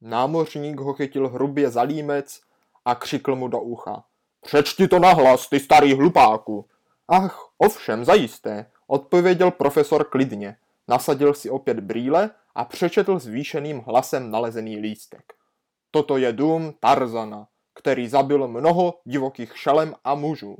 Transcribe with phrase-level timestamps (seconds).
[0.00, 2.40] Námořník ho chytil hrubě za límec
[2.84, 4.04] a křikl mu do ucha.
[4.40, 6.68] Přečti to nahlas, ty starý hlupáku.
[7.08, 10.56] Ach, ovšem, zajisté, odpověděl profesor klidně.
[10.88, 15.32] Nasadil si opět brýle a přečetl zvýšeným hlasem nalezený lístek.
[15.90, 20.56] Toto je dům Tarzana, který zabil mnoho divokých šelem a mužů.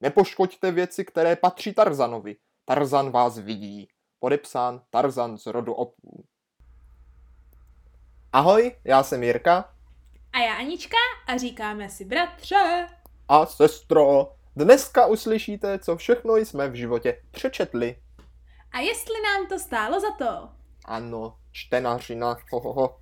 [0.00, 2.36] Nepoškoďte věci, které patří Tarzanovi.
[2.64, 3.88] Tarzan vás vidí.
[4.20, 6.24] Podepsán Tarzan z rodu opů.
[8.32, 9.70] Ahoj, já jsem Jirka.
[10.32, 12.86] A já Anička a říkáme si bratře.
[13.28, 17.96] A sestro, dneska uslyšíte, co všechno jsme v životě přečetli.
[18.72, 20.48] A jestli nám to stálo za to?
[20.84, 23.00] Ano, čtenařina, hohoho.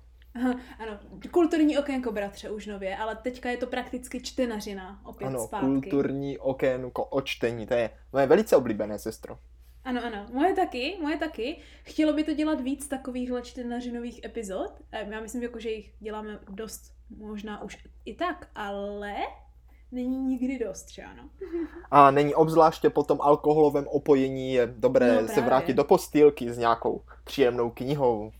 [0.79, 0.99] ano,
[1.31, 5.65] kulturní okénko, bratře, už nově, ale teďka je to prakticky čtenařina opět ano, zpátky.
[5.65, 9.39] kulturní okénko o čtení, to je moje velice oblíbené, sestro.
[9.87, 11.59] Ano, ano, moje taky, moje taky.
[11.83, 14.71] Chtělo by to dělat víc takovýchhle čtenařinových epizod.
[14.91, 19.15] Já myslím, jako, že jich děláme dost, možná už i tak, ale
[19.91, 21.29] není nikdy dost, že ano?
[21.91, 26.57] A není obzvláště po tom alkoholovém opojení je dobré no, se vrátit do postýlky s
[26.57, 28.31] nějakou příjemnou knihou.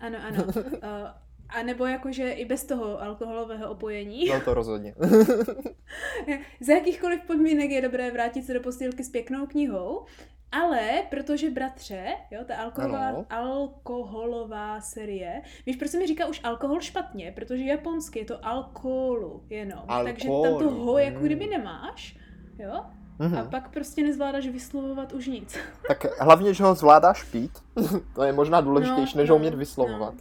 [0.00, 0.44] Ano, ano.
[0.44, 0.62] Uh,
[1.48, 4.28] a nebo jakože i bez toho alkoholového opojení.
[4.28, 4.94] No to rozhodně.
[6.60, 10.06] Za jakýchkoliv podmínek je dobré vrátit se do postýlky s pěknou knihou,
[10.52, 16.80] ale protože bratře, jo, ta alkoholová, alkoholová série, víš, proč se mi říká už alkohol
[16.80, 20.04] špatně, protože japonsky je to alkoholu jenom, Alkohol.
[20.04, 21.50] takže tam to ho jako kdyby mm.
[21.50, 22.18] nemáš,
[22.58, 22.84] jo,
[23.20, 23.40] Mm-hmm.
[23.40, 25.58] A pak prostě nezvládáš vyslovovat už nic.
[25.88, 27.58] Tak hlavně, že ho zvládáš pít,
[28.14, 30.14] to je možná důležitější, no, než no, ho umět vyslovovat.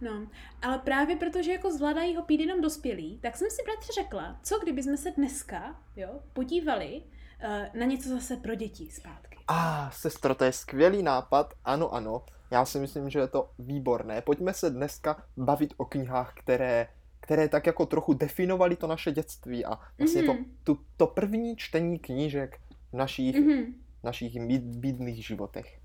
[0.00, 0.14] No.
[0.14, 0.26] no,
[0.62, 4.58] ale právě protože jako zvládají ho pít jenom dospělí, tak jsem si bratře řekla, co
[4.58, 9.33] kdyby jsme se dneska, jo, podívali uh, na něco zase pro děti zpátky.
[9.48, 12.22] A ah, sestro, to je skvělý nápad, ano, ano.
[12.50, 14.20] Já si myslím, že je to výborné.
[14.20, 16.88] Pojďme se dneska bavit o knihách, které,
[17.20, 20.26] které tak jako trochu definovaly to naše dětství a vlastně mm-hmm.
[20.26, 20.44] to, mhm.
[20.64, 22.60] tu, to první čtení knížek
[22.92, 23.74] v našich, mm-hmm.
[24.02, 25.78] našich bídných životech.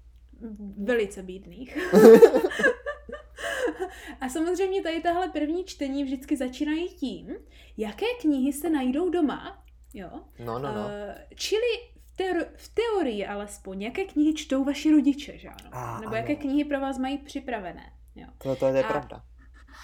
[0.78, 1.78] Velice bídných.
[4.22, 7.36] A samozřejmě tady tahle první čtení vždycky začínají tím,
[7.78, 10.10] jaké knihy se najdou doma, jo?
[10.40, 10.82] No, no, no.
[10.82, 11.68] Uh, čili
[12.24, 15.70] teori- v teorii alespoň, jaké knihy čtou vaši rodiče, že ano?
[15.72, 16.16] A, Nebo ano.
[16.18, 17.84] jaké knihy pro vás mají připravené.
[18.16, 18.28] Jo.
[18.38, 19.24] To, to je A pravda.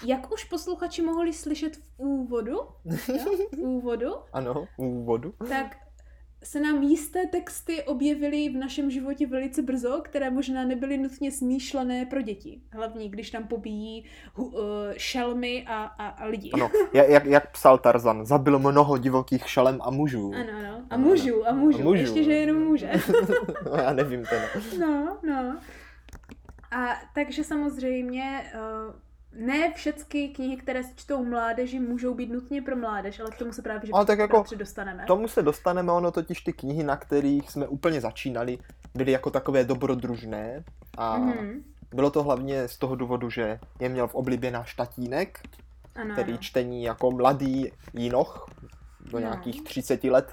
[0.04, 5.76] Jak už posluchači mohli slyšet v úvodu, jo, v úvodu, ano, v úvodu, tak
[6.46, 12.06] se nám jisté texty objevily v našem životě velice brzo, které možná nebyly nutně smýšlené
[12.06, 12.60] pro děti.
[12.72, 14.04] Hlavně, když tam pobíjí
[14.36, 14.52] uh,
[14.96, 16.50] šelmy a, a, a lidi.
[16.52, 20.32] Ano, jak, jak psal Tarzan, zabil mnoho divokých šelem a mužů.
[20.34, 20.82] Ano, ano.
[20.90, 21.78] A mužů, a mužů.
[21.78, 22.00] A mužů.
[22.00, 22.90] Ještě, že jenom muže.
[23.64, 24.46] no, já nevím teda.
[24.78, 25.58] No, no.
[26.70, 28.94] A takže samozřejmě uh,
[29.36, 33.52] ne všechny knihy, které se čtou mládeži, můžou být nutně pro mládež, ale k tomu
[33.52, 35.02] se právě že ale tak jako dostaneme.
[35.02, 38.58] K tomu se dostaneme, ono totiž ty knihy, na kterých jsme úplně začínali,
[38.94, 40.64] byly jako takové dobrodružné
[40.98, 41.62] a mm-hmm.
[41.94, 45.40] bylo to hlavně z toho důvodu, že je měl v oblibě náš tatínek,
[45.94, 46.42] ano, který ano.
[46.42, 48.50] čtení jako mladý jinoch
[49.00, 49.18] do no.
[49.18, 50.32] nějakých 30 let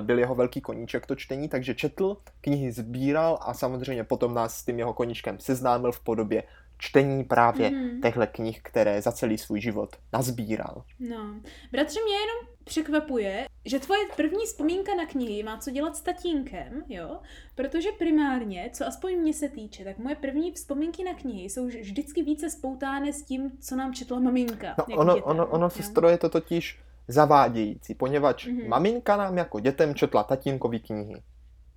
[0.00, 4.64] byl jeho velký koníček to čtení, takže četl, knihy sbíral a samozřejmě potom nás s
[4.64, 6.42] tím jeho koníčkem seznámil v podobě
[6.80, 8.00] čtení právě mm-hmm.
[8.02, 10.84] těchto knih, které za celý svůj život nazbíral.
[10.98, 11.40] No,
[11.72, 16.84] bratře, mě jenom překvapuje, že tvoje první vzpomínka na knihy má co dělat s tatínkem,
[16.88, 17.20] jo?
[17.54, 22.22] Protože primárně, co aspoň mě se týče, tak moje první vzpomínky na knihy jsou vždycky
[22.22, 24.74] více spoutány s tím, co nám četla maminka.
[24.78, 28.68] No, ono, dětem, ono, ono se stroje to totiž zavádějící, poněvadž mm-hmm.
[28.68, 31.22] maminka nám jako dětem četla tatínkový knihy.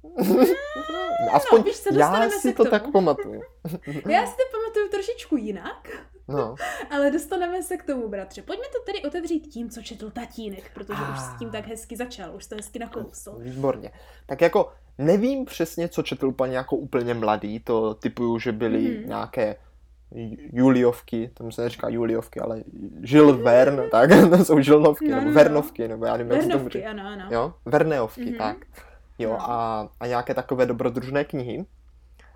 [1.34, 3.41] Aspoň no, víš, co, já si to tak pamatuju.
[4.09, 5.90] já si to pamatuju trošičku jinak,
[6.28, 6.56] no.
[6.90, 8.42] ale dostaneme se k tomu, bratře.
[8.42, 11.13] Pojďme to tedy otevřít tím, co četl tatínek, protože ah.
[11.13, 13.36] už s tím tak hezky začal, už to hezky nakousl.
[13.40, 13.92] Výborně.
[14.25, 19.08] Tak jako nevím přesně, co četl úplně jako úplně mladý, to typuju, že byly mm.
[19.08, 19.56] nějaké
[20.53, 22.63] Juliovky, tomu se neříká Juliovky, ale
[23.03, 26.50] Žil Vern, tak, to jsou Žilnovky, no, nebo no, Vernovky, nebo já nevím, jak se
[26.50, 27.25] tomu ano, ano.
[27.31, 28.38] Jo, Verneovky, mm-hmm.
[28.38, 28.57] tak
[29.19, 29.51] jo, no.
[29.51, 31.65] a, a nějaké takové dobrodružné knihy.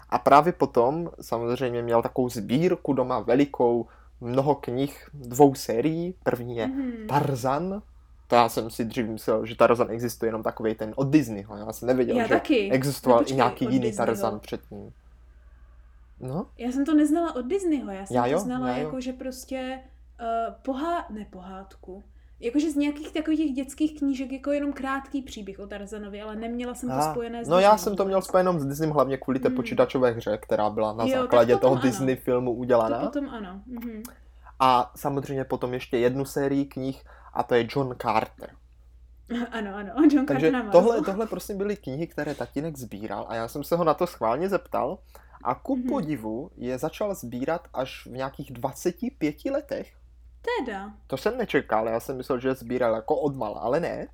[0.10, 3.88] A právě potom samozřejmě měl takovou sbírku doma velikou,
[4.22, 6.16] mnoho knih, dvou sérií.
[6.24, 7.08] První je mm-hmm.
[7.08, 7.82] Tarzan,
[8.28, 11.58] to já jsem si dřív myslel, že Tarzan existuje jenom takový ten od Disneyho.
[11.58, 12.72] Já jsem nevěděl, já že taky.
[12.72, 14.06] existoval no, i nějaký jiný Disneyho.
[14.06, 14.94] Tarzan předtím.
[16.20, 16.48] No?
[16.58, 19.14] Já jsem to neznala od Disneyho, já jsem já jo, to znala já jako, že
[19.14, 19.80] prostě
[20.22, 21.06] uh, pohá...
[21.10, 22.04] ne pohádku.
[22.40, 26.74] Jakože z nějakých takových těch dětských knížek jako jenom krátký příběh o Tarzanovi, ale neměla
[26.74, 29.40] jsem to ah, spojené s No já jsem to měl spojené s Disney hlavně kvůli
[29.40, 29.56] té mm.
[29.56, 31.82] počítačové hře, která byla na jo, základě toho ano.
[31.82, 33.00] Disney filmu udělaná.
[33.00, 33.62] To potom ano.
[33.70, 34.04] Mm-hmm.
[34.60, 37.04] A samozřejmě potom ještě jednu sérii knih
[37.34, 38.50] a to je John Carter.
[39.52, 43.48] Ano, ano, John Takže Carter tohle, tohle prosím byly knihy, které tatínek sbíral a já
[43.48, 44.98] jsem se ho na to schválně zeptal
[45.44, 45.88] a ku Mhm.
[45.88, 49.97] podivu je začal sbírat až v nějakých 25 letech.
[50.60, 50.92] Teda.
[51.08, 54.08] To jsem nečekal, já jsem myslel, že je sbíral jako odmala, ale ne.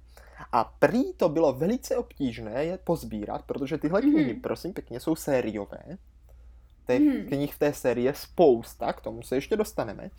[0.52, 4.12] A prý to bylo velice obtížné je pozbírat, protože tyhle Mhm.
[4.12, 5.84] knihy, prosím pěkně, jsou sériové.
[6.88, 7.28] Těch Mhm.
[7.28, 10.10] knih v té sérii je spousta, k tomu se ještě dostaneme.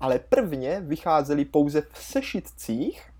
[0.00, 3.10] Ale prvně vycházely pouze v sešitcích,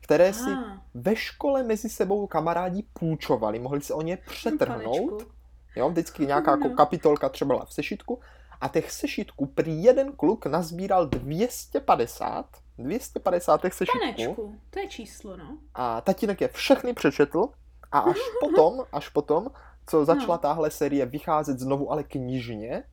[0.00, 5.10] které si Aha, ve škole mezi sebou kamarádi půjčovali, mohli se o ně přetrhnout.
[5.10, 5.32] panečku.
[5.76, 6.68] Jo, vždycky nějaká No.
[6.68, 6.74] no.
[6.74, 8.20] kapitolka třeba byla v sešitku
[8.66, 12.46] a těch sešítků prý jeden kluk nazbíral 250,
[12.78, 15.58] 250 těch sešítků Panečku, to je číslo, no.
[15.74, 17.48] a tatínek je všechny přečetl
[17.92, 19.46] a až potom, až potom,
[19.86, 20.38] co začala No.
[20.38, 22.84] táhle série vycházet znovu ale knižně,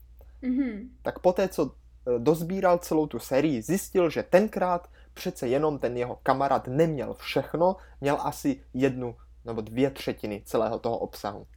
[0.42, 0.90] Mhm.
[1.02, 6.20] tak poté, co e, dozbíral celou tu sérii, zjistil, že tenkrát přece jenom ten jeho
[6.24, 9.16] kamarád neměl všechno, měl asi jednu
[9.46, 11.48] nebo dvě třetiny celého toho obsahu.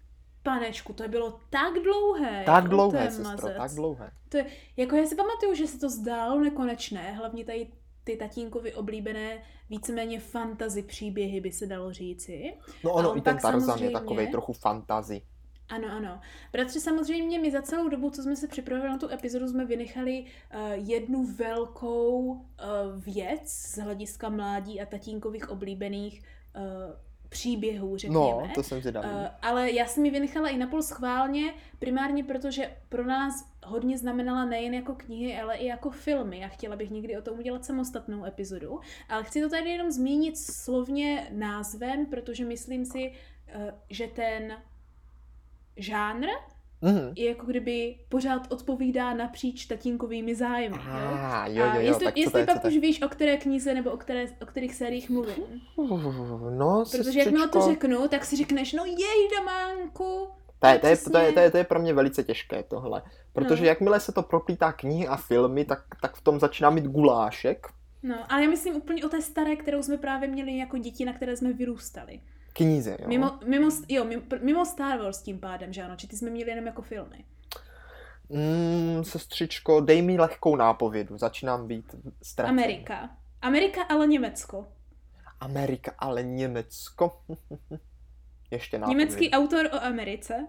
[0.47, 2.43] Panečku, to bylo tak dlouhé.
[2.47, 3.57] Tak jako dlouhé, ten sestro, mazec.
[3.57, 4.11] tak dlouhé.
[4.29, 4.47] To je,
[4.77, 7.69] jako já si pamatuju, že se to zdálo nekonečné, hlavně tady
[8.05, 12.55] ty tatínkovi oblíbené víceméně fantasy příběhy, by se dalo říci.
[12.85, 15.23] No ono, on i ten Tarzan je samozřejmě- takový trochu fantazy.
[15.69, 16.21] Ano, ano.
[16.53, 20.25] Bratře, samozřejmě my za celou dobu, co jsme se připravili na tu epizodu, jsme vynechali
[20.25, 22.39] uh, jednu velkou uh,
[22.97, 26.23] věc z hlediska mládí a tatínkových oblíbených
[26.57, 26.63] uh,
[27.29, 28.21] příběhů, řekněme.
[28.21, 29.09] No, to jsem zvědavý.
[29.09, 34.45] Uh, ale já jsem ji vynechala i napol schválně, primárně protože pro nás hodně znamenala
[34.45, 36.39] nejen jako knihy, ale i jako filmy.
[36.39, 40.39] Já chtěla bych někdy o tom udělat samostatnou epizodu, ale chci to tady jenom zmínit
[40.39, 43.13] slovně názvem, protože myslím si,
[43.55, 44.57] uh, že ten
[45.77, 46.27] žánr
[46.87, 47.13] Mhm.
[47.17, 50.77] je jako kdyby pořád odpovídá napříč tatínkovými zájmy.
[50.81, 52.81] Ah, jo, jo, A jo, jestli, tak jestli je, pak už je?
[52.81, 55.45] víš, o které knize nebo o, které, o kterých sériích mluvím.
[56.59, 60.29] No, Protože jakmile to řeknu, tak si řekneš, no jej, Damánku,
[60.59, 63.03] to je, to, je, to, je, to, je, to je pro mě velice těžké tohle.
[63.33, 63.69] Protože No.
[63.69, 67.67] jakmile se to proplítá knihy a filmy, tak, tak v tom začíná mít gulášek.
[68.03, 71.13] No, ale já myslím úplně o té staré, kterou jsme právě měli jako děti, na
[71.13, 72.21] které jsme vyrůstali.
[72.57, 73.09] Knize, jo.
[73.09, 76.51] Mimo, mimo, jo, mimo, mimo Star Wars tím pádem, že ano, či ty jsme měli
[76.51, 77.25] jenom jako filmy.
[78.29, 82.63] Mm, sestřičko, dej mi lehkou nápovědu, začínám být ztracený.
[82.63, 83.11] Amerika.
[83.43, 84.69] Amerika, ale Německo.
[85.41, 87.21] Amerika, ale Německo.
[88.51, 88.99] Ještě nápovědu.
[88.99, 90.47] Německý autor o Americe.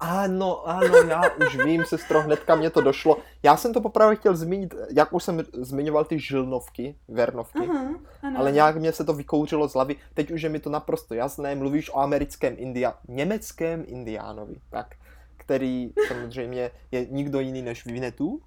[0.00, 3.18] Ano, ano, já už vím, sestro, hnedka mě to došlo.
[3.42, 8.38] Já jsem to poprvé chtěl zmínit, jak už jsem zmiňoval ty žilnovky, vernovky, Aha, ano.
[8.38, 9.96] ale nějak mě se to vykouřilo z hlavy.
[10.14, 14.94] Teď už je mi to naprosto jasné, mluvíš o americkém India, německém indiánovi, tak,
[15.36, 18.40] který samozřejmě je nikdo jiný než Vinetu.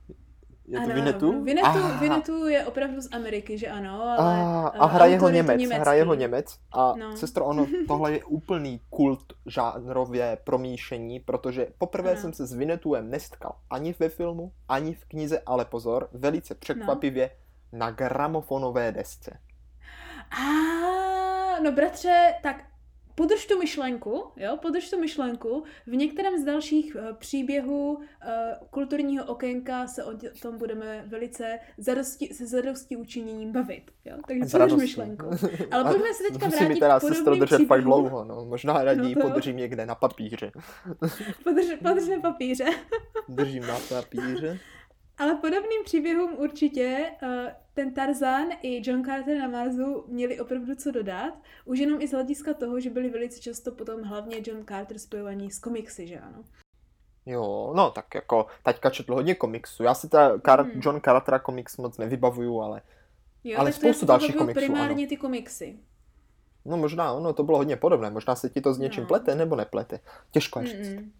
[0.68, 1.44] Je to ano, Vinetu?
[1.44, 2.00] Vinetu, Ah.
[2.00, 4.18] Vinetu je opravdu z Ameriky, že ano, ale...
[4.18, 5.82] A, eh, a hraje ho to Němec, německý.
[5.82, 6.58] hraje ho Němec.
[6.72, 7.18] A No.
[7.18, 12.22] sestro, ono, tohle je úplný kult žánrově promíšení, protože poprvé Ano.
[12.22, 17.30] jsem se s Vinetuem nestkal ani ve filmu, ani v knize, ale pozor, velice překvapivě
[17.74, 19.40] na gramofonové desce.
[20.32, 22.64] A, no bratře, tak
[23.16, 25.64] podrž tu myšlenku, jo, podrž tu myšlenku.
[25.88, 28.02] V některém z dalších uh, příběhů uh,
[28.70, 30.12] kulturního okénka se o
[30.42, 34.18] tom budeme velice zadosti, se zadosti učiněním bavit, jo.
[34.28, 35.26] Takže podrž myšlenku.
[35.72, 38.46] Ale pojďme se teďka vrátit mi teda k podobným držet fakt dlouho, no.
[38.46, 40.52] Možná raději No to podržím někde na papíře.
[41.44, 42.66] Podrž, podrž na papíře.
[43.30, 44.60] Držím na papíře.
[45.22, 47.30] Ale podobným příběhům určitě uh,
[47.74, 51.34] ten Tarzan i John Carter na Marsu měli opravdu co dodat.
[51.66, 55.52] Už jenom i z hlediska toho, že byli velice často potom hlavně John Carter spojovaní
[55.52, 56.44] s komiksy, že ano.
[57.26, 59.84] Jo, no tak jako taťka četl hodně komiksů.
[59.84, 60.82] Já si ta Car- Hmm.
[60.86, 62.82] John Cartera komiks moc nevybavuju, ale
[63.44, 65.80] Jo, Ale spoustu dalších komiksů, primárně ty komiksy.
[66.66, 68.10] no možná, ono to bylo hodně podobné.
[68.10, 69.08] Možná se ti to s něčím No.
[69.08, 70.00] plete nebo neplete.
[70.32, 70.88] Těžko je říct.
[70.88, 71.12] Mm-mm.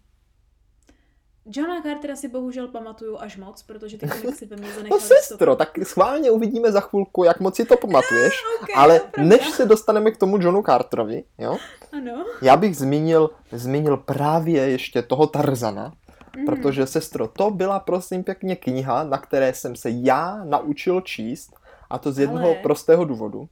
[1.46, 5.56] Johna Cartera si bohužel pamatuju až moc, protože ty komiksy ve mě No zanechaly sestro,
[5.56, 10.10] tak schválně uvidíme za chvilku, jak moc si to pamatuješ, Okay, ale než se dostaneme
[10.10, 11.56] k tomu Johnu Carterovi, jo,
[11.92, 12.24] Ano.
[12.42, 15.92] já bych zmínil, zmínil právě ještě toho Tarzana,
[16.36, 16.46] Mhm.
[16.46, 21.54] protože sestro, to byla prosím pěkně kniha, na které jsem se já naučil číst,
[21.90, 23.48] a to z jednoho Ale- prostého důvodu,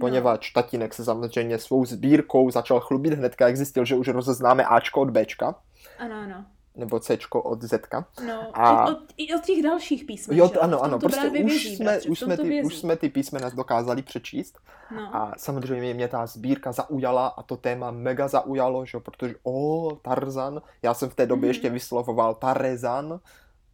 [0.00, 5.00] poněvadž tatínek se samozřejmě svou sbírkou začal chlubit hnedka, jak zjistil, že už rozeznáme Ačko
[5.00, 5.54] od Bčka,
[5.98, 6.44] Ano, ano.
[6.78, 8.06] Nebo Cčko od Zka.
[8.26, 10.58] No, A- od, od, i od těch dalších písmen, Jo, že?
[10.58, 12.66] ano, ano, to prostě už vězí, jsme, bratře, už, jsme to ty, vězí.
[12.66, 14.58] už jsme ty písmena dokázali přečíst
[14.96, 15.16] No.
[15.16, 18.96] a samozřejmě mě ta sbírka zaujala a to téma mega zaujalo, že?
[18.96, 21.48] jo, protože o, Tarzan, já jsem v té době Mhm.
[21.48, 23.20] ještě vyslovoval Tarezan,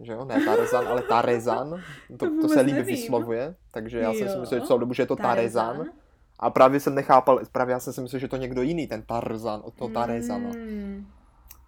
[0.00, 0.24] že jo?
[0.24, 1.80] Ne Tarzan, ale Tarezan.
[2.18, 2.94] To, to se líbí nevím.
[2.96, 4.40] vyslovuje, takže já jsem si Jo.
[4.40, 5.76] myslel že celou dobu, že je to Tarezan.
[5.76, 5.92] Tarzan.
[6.38, 9.60] A právě jsem nechápal, právě já jsem si myslel, že to někdo jiný, ten Tarzan
[9.64, 10.48] od toho Tarezana.
[10.48, 11.06] Mm,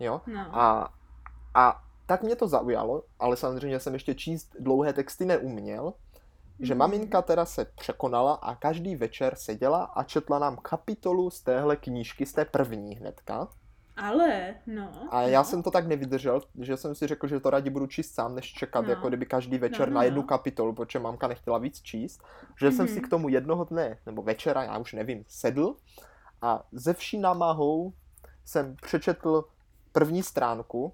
[0.00, 0.21] Jo?
[0.26, 0.40] no.
[0.52, 0.88] A,
[1.57, 5.93] a tak mě to zaujalo, ale samozřejmě jsem ještě číst dlouhé texty neuměl,
[6.61, 6.79] že Mhm.
[6.79, 12.27] maminka teda se překonala a každý večer seděla a četla nám kapitolu z téhle knížky,
[12.27, 13.49] z té první hnedka.
[13.97, 14.91] Ale, no.
[15.11, 15.45] A já no.
[15.45, 18.53] jsem to tak nevydržel, že jsem si řekl, že to raději budu číst sám, než
[18.53, 18.91] čekat No.
[18.91, 20.27] jako kdyby každý večer No, na no, jednu no.
[20.29, 22.23] kapitolu, protože mamka nechtěla víc číst.
[22.61, 23.03] Že jsem si Mhm.
[23.03, 25.77] k tomu jednoho dne, nebo večera, já už nevím, sedl
[26.43, 27.93] a ze vší námahou
[28.45, 29.45] jsem přečetl
[29.93, 30.93] první stránku.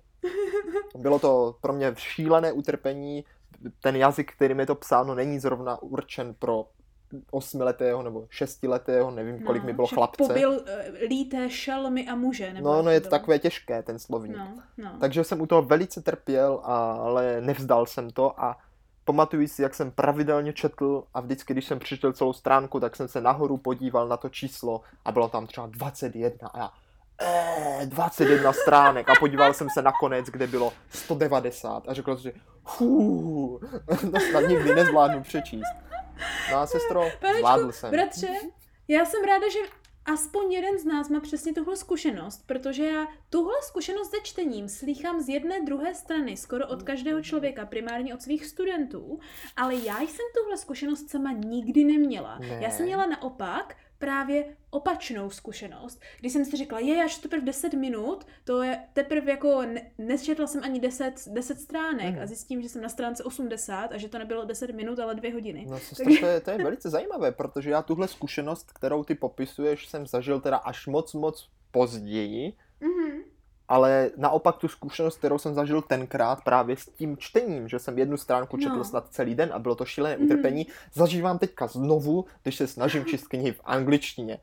[0.98, 3.24] Bylo to pro mě šílené utrpení.
[3.80, 6.66] Ten jazyk, kterým je to psáno, není zrovna určen pro
[7.30, 10.24] osmiletého nebo šestiletého, nevím, kolik mi bylo No, chlapce.
[10.26, 10.58] Pobyl uh,
[11.08, 13.18] líté šelmy a muže, nebo No, no, je to bylo?
[13.20, 14.36] takové těžké, ten slovník.
[14.36, 14.96] No, no.
[15.00, 18.58] Takže jsem u toho velice trpěl, ale nevzdal jsem to a
[19.04, 23.08] pamatuju si, jak jsem pravidelně četl a vždycky, když jsem přečetl celou stránku, tak jsem
[23.08, 26.70] se nahoru podíval na to číslo a bylo tam třeba 21 a já
[27.22, 32.32] eh, 21 stránek a podíval jsem se na konec, kde bylo 190 a řekl jsem
[32.32, 35.74] si, fů, to snad nikdy nezvládnu přečíst.
[36.50, 37.90] No a sestro, Panečku, zvládl jsem.
[37.90, 38.28] Bratře,
[38.88, 39.58] já jsem ráda, že
[40.04, 45.20] aspoň jeden z nás má přesně tuhle zkušenost, protože já tuhle zkušenost se čtením slýchám
[45.20, 49.18] z jedné druhé strany, skoro od každého člověka, primárně od svých studentů,
[49.56, 52.38] ale já jsem tuhle zkušenost sama nikdy neměla.
[52.38, 52.58] Ne.
[52.62, 53.76] Já jsem měla naopak
[54.06, 59.30] právě opačnou zkušenost, kdy jsem si řekla, je, až teprve 10 minut, to je teprve
[59.30, 62.22] jako, ne, nečetla jsem ani 10, 10 stránek Mhm.
[62.22, 65.32] a zjistím, že jsem na stránce 80 a že to nebylo 10 minut, ale 2
[65.32, 65.66] hodiny.
[65.70, 69.88] No, sestro, to, je, to je velice zajímavé, protože já tuhle zkušenost, kterou ty popisuješ,
[69.88, 73.22] jsem zažil teda až moc, moc později, Mhm.
[73.72, 78.16] Ale naopak tu zkušenost, kterou jsem zažil tenkrát právě s tím čtením, že jsem jednu
[78.16, 78.84] stránku četl No.
[78.84, 80.24] snad celý den a bylo to šílené Mhm.
[80.26, 84.38] utrpení, zažívám teďka znovu, když se snažím číst knihy v angličtině.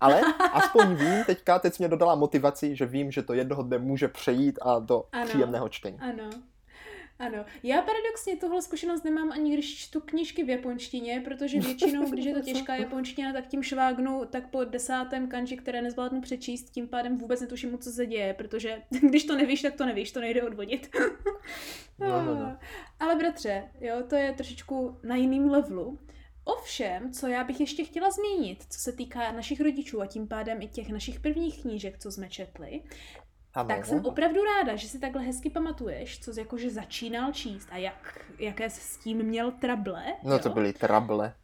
[0.00, 0.20] Ale
[0.52, 4.58] aspoň vím teďka, teď mě dodala motivaci, že vím, že to jednoho dne může přejít
[4.62, 5.26] a do Ano.
[5.26, 5.98] příjemného čtení.
[6.00, 6.30] Ano.
[7.18, 7.44] Ano.
[7.62, 12.34] Já paradoxně tuhle zkušenost nemám ani když čtu knížky v japonštině, protože většinou, když je
[12.34, 17.18] to těžká japonština, tak tím švágnu tak po desátém kanji, které nezvládnu přečíst, tím pádem
[17.18, 20.96] vůbec netuším, co se děje, protože když to nevíš, tak to nevíš, to nejde odvodit.
[21.98, 22.58] No, no, no.
[23.00, 25.98] Ale bratře, jo, to je trošičku na jiným levelu.
[26.44, 30.62] Ovšem, co já bych ještě chtěla zmínit, co se týká našich rodičů a tím pádem
[30.62, 32.82] i těch našich prvních knížek, co jsme četli,
[33.54, 33.68] Ano.
[33.68, 37.76] tak jsem opravdu ráda, že si takhle hezky pamatuješ, co jsi jakože začínal číst a
[37.76, 40.04] jak, jaké jsi s tím měl trable.
[40.22, 40.54] No to jo?
[40.54, 41.34] byly trable.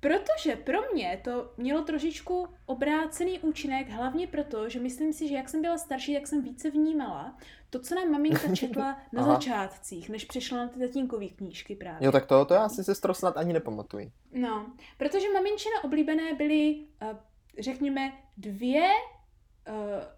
[0.00, 5.48] Protože pro mě to mělo trošičku obrácený účinek, hlavně proto, že myslím si, že jak
[5.48, 7.36] jsem byla starší, jak jsem více vnímala
[7.70, 12.06] to, co nám maminka četla na začátcích, než přešla na ty tatínkový knížky právě.
[12.06, 14.12] Jo, tak to, to já si sestro snad ani nepamatuji.
[14.32, 14.66] No,
[14.98, 17.16] protože maminčina oblíbené byly, uh,
[17.58, 18.88] řekněme, dvě,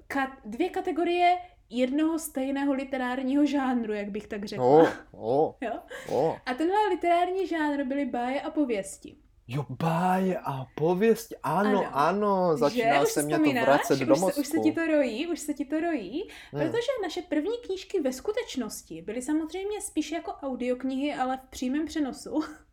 [0.08, 1.36] ka- dvě kategorie
[1.70, 4.66] jednoho stejného literárního žánru, jak bych tak řekla.
[4.66, 5.72] O, o, Jo?
[6.12, 6.36] o.
[6.46, 9.16] A tenhle literární žánr byly báje a pověsti.
[9.48, 11.90] Jo, báje a pověst, ano, Ano.
[11.96, 13.06] ano, začíná Že?
[13.06, 14.40] Se mě to vracet do už se, mozku.
[14.40, 16.62] už se ti to rojí, už se ti to rojí, Hmm.
[16.62, 22.40] protože naše první knížky ve skutečnosti byly samozřejmě spíš jako audioknihy, ale v přímém přenosu.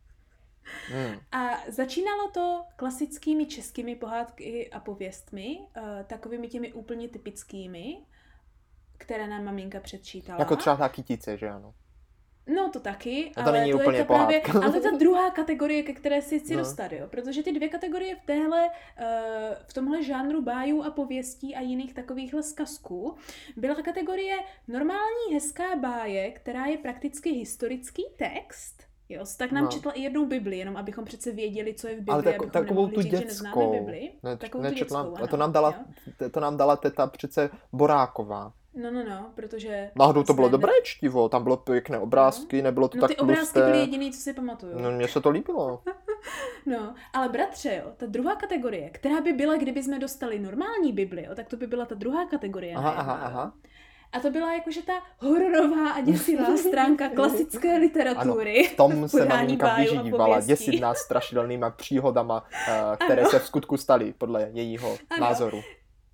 [0.88, 1.18] Hmm.
[1.32, 7.96] A začínalo to klasickými českými pohádky a pověstmi, uh, takovými těmi úplně typickými,
[8.98, 10.38] které nám maminka předčítala.
[10.38, 11.74] Jako třeba ta kytice, že ano.
[12.46, 14.80] No to taky, No to ale není to úplně je ta právě, ale to je
[14.82, 16.58] ta druhá kategorie, ke které si chci No.
[16.58, 17.06] dostat, jo.
[17.06, 19.04] Protože ty dvě kategorie v téhle, uh,
[19.66, 23.16] v tomhle žánru bájů a pověstí a jiných takovýchhle zkazků
[23.56, 24.36] byla kategorie
[24.68, 29.70] normální hezká báje, která je prakticky historický text, Jo, tak nám No.
[29.70, 32.88] četla i jednou Bibli, jenom abychom přece věděli, co je v Bibli, Ale tak, takovou
[32.88, 33.72] tu říct, dětskou.
[33.72, 34.10] Bibli.
[34.22, 35.74] Ne, Takovou tu nečetla, dětskou, a to ano, nám, dala,
[36.20, 36.28] jo.
[36.30, 38.52] to nám dala teta přece Boráková.
[38.74, 39.90] No, no, no, protože...
[39.96, 43.16] Náhodou to bylo jsme- dobré čtivo, tam bylo pěkné obrázky, nebylo to No tak ty
[43.16, 43.60] obrázky tlusté.
[43.66, 44.78] byly jediný, co si pamatuju.
[44.78, 45.82] No mně se to líbilo.
[46.66, 51.24] No, ale bratře, jo, ta druhá kategorie, která by byla, kdyby jsme dostali normální Bibli,
[51.24, 52.74] jo, tak to by byla ta druhá kategorie.
[52.74, 53.68] Aha, ne aha, jo.
[54.12, 58.64] A to byla jakože ta hororová a děsivá stránka klasické literatury.
[58.72, 63.30] V tom se maminka vyžívala, děsit nás strašidelnýma příhodama, eh, které Ano.
[63.30, 65.20] se v skutku staly, podle jejího Ano.
[65.26, 65.60] názoru.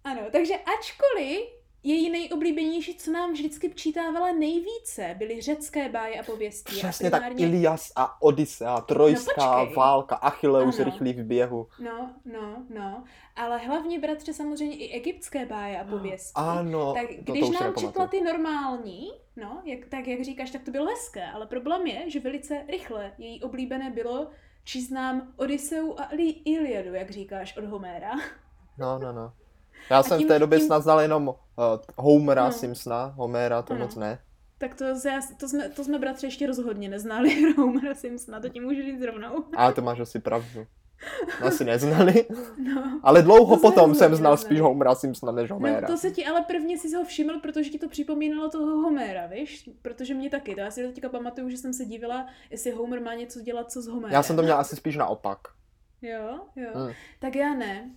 [0.04, 6.76] Ano, takže ačkoliv její nejoblíbenější, co nám vždycky čítávala nejvíce, byly řecké báje a pověsti.
[6.76, 7.46] Přesně a primárně...
[7.46, 11.68] tak Ilias a Odisea, trojská no, válka, Achilleus rychlý v běhu.
[11.80, 13.04] No, no, no.
[13.36, 16.32] Ale hlavně, bratře, samozřejmě i egyptské báje a pověsti.
[16.34, 20.62] Ano, Tak když to, to nám četla ty normální, no, jak, tak jak říkáš, tak
[20.62, 24.28] to bylo hezké, ale problém je, že velice rychle její oblíbené bylo
[24.64, 26.08] číst nám Odiseu a
[26.44, 28.10] Iliadu, jak říkáš, od Homéra.
[28.78, 29.32] No, no, no.
[29.90, 30.66] Já jsem tím, v té době tím...
[30.66, 31.34] snad znal jenom uh,
[31.96, 32.52] Homera no.
[32.52, 33.80] Simpsona, Homera to no.
[33.80, 34.18] moc ne.
[34.58, 34.84] Tak to,
[35.40, 39.44] to, jsme, to jsme bratři ještě rozhodně neznali, Homera Simpsona, to ti můžu říct rovnou.
[39.56, 40.66] A to máš asi pravdu.
[41.42, 42.26] Asi neznali.
[42.74, 44.38] No, ale dlouho potom jsem znal neznali.
[44.38, 45.80] spíš Homera Simpsona než Homera.
[45.80, 49.26] No, to se ti ale prvně si ho všiml, protože ti to připomínalo toho Homera,
[49.26, 49.70] víš?
[49.82, 50.54] Protože mě taky.
[50.54, 53.82] To já si teďka pamatuju, že jsem se divila, jestli Homer má něco dělat co
[53.82, 54.14] s Homerem.
[54.14, 55.38] Já jsem to měla asi spíš naopak.
[56.02, 56.70] Jo, jo.
[56.74, 56.92] Hmm.
[57.20, 57.90] Tak já ne.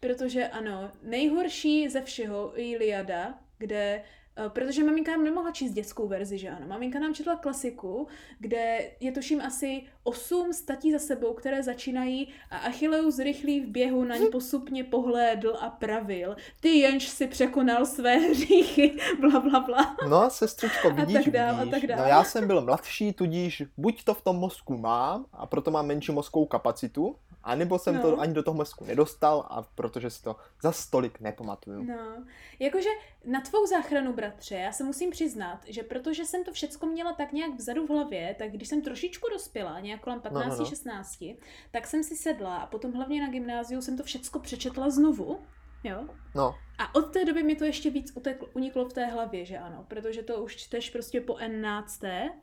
[0.00, 4.02] Protože ano, nejhorší ze všeho Iliada, kde
[4.38, 6.66] Eh, protože maminka nám nemohla číst dětskou verzi, že ano.
[6.66, 8.06] Maminka nám četla klasiku,
[8.38, 14.04] kde je tuším asi osm statí za sebou, které začínají a Achilleus rychlý v běhu
[14.04, 16.36] na ně postupně pohlédl a pravil.
[16.60, 19.96] Ty jenž si překonal své hříchy, bla, bla, bla.
[20.08, 21.72] No, sestřičko, vidíš, a tak dál, vidíš.
[21.72, 21.98] A tak dál.
[21.98, 25.86] No, já jsem byl mladší, tudíž buď to v tom mozku mám, a proto mám
[25.86, 27.16] menší mozkovou kapacitu,
[27.48, 28.02] a nebo jsem no.
[28.02, 31.82] to ani do toho mozku nedostal, a protože si to za stolik nepamatuju.
[31.82, 32.24] No,
[32.58, 32.88] jakože
[33.24, 37.32] na tvou záchranu, bratře, já se musím přiznat, že protože jsem to všecko měla tak
[37.32, 41.34] nějak vzadu v hlavě, tak když jsem trošičku dospěla, nějak kolem 15-16, no, no, no.
[41.70, 45.38] tak jsem si sedla a potom hlavně na gymnáziu jsem to všecko přečetla znovu
[45.84, 46.04] Jo?
[46.34, 46.54] No.
[46.78, 49.84] A od té doby mi to ještě víc uteklo, uniklo v té hlavě, že ano,
[49.88, 51.84] protože to už čteš prostě po N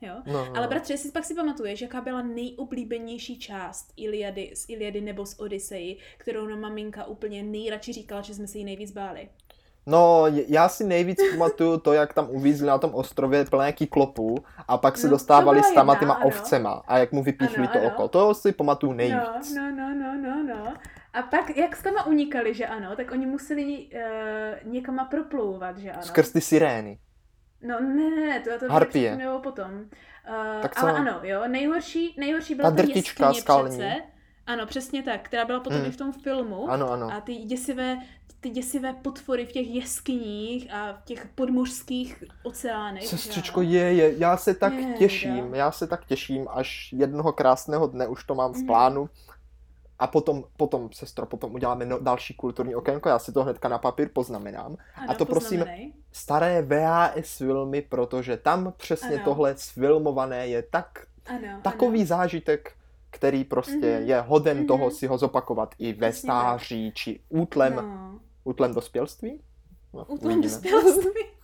[0.01, 0.13] jo?
[0.25, 0.57] No, no.
[0.57, 5.39] Ale bratře, jestli pak si pamatuješ, jaká byla nejoblíbenější část Iliady, z Iliady nebo z
[5.39, 9.29] Odyseji, kterou na maminka úplně nejradši říkala, že jsme se jí nejvíc báli?
[9.87, 14.37] No, já si nejvíc pamatuju to, jak tam uvízli na tom ostrově plné klopů
[14.67, 17.79] a pak se no, dostávali s tama těma ovcema a jak mu vypíchli ano, to
[17.79, 17.87] ano.
[17.87, 18.07] oko.
[18.07, 19.53] To si pamatuju nejvíc.
[19.55, 20.73] No, no, no, no, no, no.
[21.15, 25.91] A pak, jak s tama unikali, že ano, tak oni museli uh, někam proplouvat, že
[25.91, 26.03] ano.
[26.03, 26.99] Skrz ty sirény.
[27.61, 29.15] No ne, ne, ne, to, to Harpie.
[29.15, 29.71] bylo potom.
[29.73, 33.69] Uh, tak ale ano, jo, nejhorší, nejhorší byla ta drtička skalní.
[33.69, 33.93] Přece.
[34.47, 35.87] Ano, přesně tak, která byla potom hmm.
[35.87, 36.69] i v tom filmu.
[36.69, 37.09] Ano, ano.
[37.13, 37.97] A ty děsivé,
[38.39, 43.07] ty děsivé potvory v těch jeskyních a v těch podmořských oceánech.
[43.07, 45.53] Sestřičko, je, je, já se tak je, těším, jo.
[45.53, 48.65] já se tak těším, až jednoho krásného dne už to mám v mhm.
[48.65, 49.09] plánu,
[49.99, 53.77] a potom, potom sestro, potom uděláme no, další kulturní okénko, já si to hnedka na
[53.77, 54.77] papír poznamenám.
[54.95, 55.65] Ano, a to prosím
[56.11, 59.23] staré VHS filmy, protože tam přesně ano.
[59.25, 62.07] tohle sfilmované je tak, ano, takový ano.
[62.07, 62.71] zážitek,
[63.09, 64.05] který prostě mm-hmm.
[64.05, 64.67] je hoden mm-hmm.
[64.67, 68.19] toho si ho zopakovat i ve stáří, či útlem, no.
[68.43, 69.41] útlem dospělství.
[69.93, 71.34] No, útlem dospělství.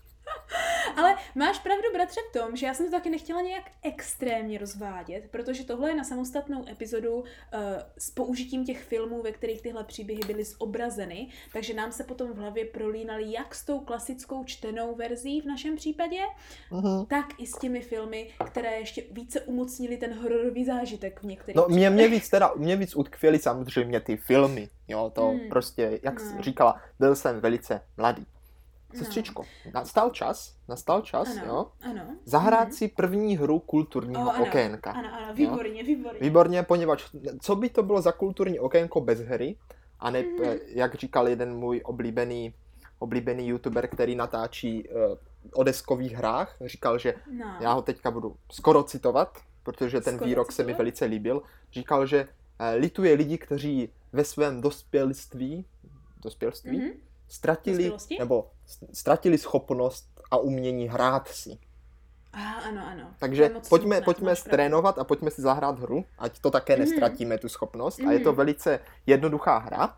[0.97, 5.23] Ale máš pravdu, bratře, v tom, že já jsem to taky nechtěla nějak extrémně rozvádět,
[5.31, 7.23] protože tohle je na samostatnou epizodu uh,
[7.97, 12.37] s použitím těch filmů, ve kterých tyhle příběhy byly zobrazeny, takže nám se potom v
[12.37, 16.19] hlavě prolínaly jak s tou klasickou čtenou verzí v našem případě,
[16.71, 17.07] uh-huh.
[17.07, 21.65] tak i s těmi filmy, které ještě více umocnili ten hororový zážitek v některých No
[21.69, 25.49] mě, mě víc teda, mě víc utkvěly samozřejmě ty filmy, jo, to hmm.
[25.49, 26.41] prostě, jak no.
[26.41, 28.25] říkala, byl jsem velice mladý.
[28.93, 29.71] Sestřičko, no.
[29.73, 31.71] nastal čas, nastal čas, ano, jo?
[31.82, 32.15] Ano.
[32.25, 32.73] Zahrát mm.
[32.73, 34.91] si první hru kulturního oh, ano, okénka.
[34.91, 35.86] Ano, ano, výborně, jo?
[35.86, 36.19] výborně.
[36.21, 37.04] Výborně, poněvadž
[37.41, 39.56] co by to bylo za kulturní okénko bez hry?
[39.99, 40.39] A ne, mm.
[40.67, 42.54] jak říkal jeden můj oblíbený,
[42.99, 45.17] oblíbený youtuber, který natáčí uh,
[45.54, 47.58] o deskových hrách, říkal, že no.
[47.60, 50.56] já ho teďka budu skoro citovat, protože ten skoro výrok citovat?
[50.56, 51.41] se mi velice líbil.
[51.71, 55.65] Říkal, že uh, lituje lidi, kteří ve svém dospělství,
[56.23, 58.51] dospělství, mm-hmm ztratili, nebo
[58.93, 61.57] ztratili schopnost a umění hrát si.
[62.34, 63.07] Ah, ano, ano.
[63.19, 66.79] Takže pojďme, smutné, pojďme trénovat a pojďme si zahrát hru, ať to také mm-hmm.
[66.79, 67.99] nestratíme, tu schopnost.
[67.99, 68.10] Mm-hmm.
[68.10, 68.38] A je to mhm.
[68.38, 69.97] velice jednoduchá hra,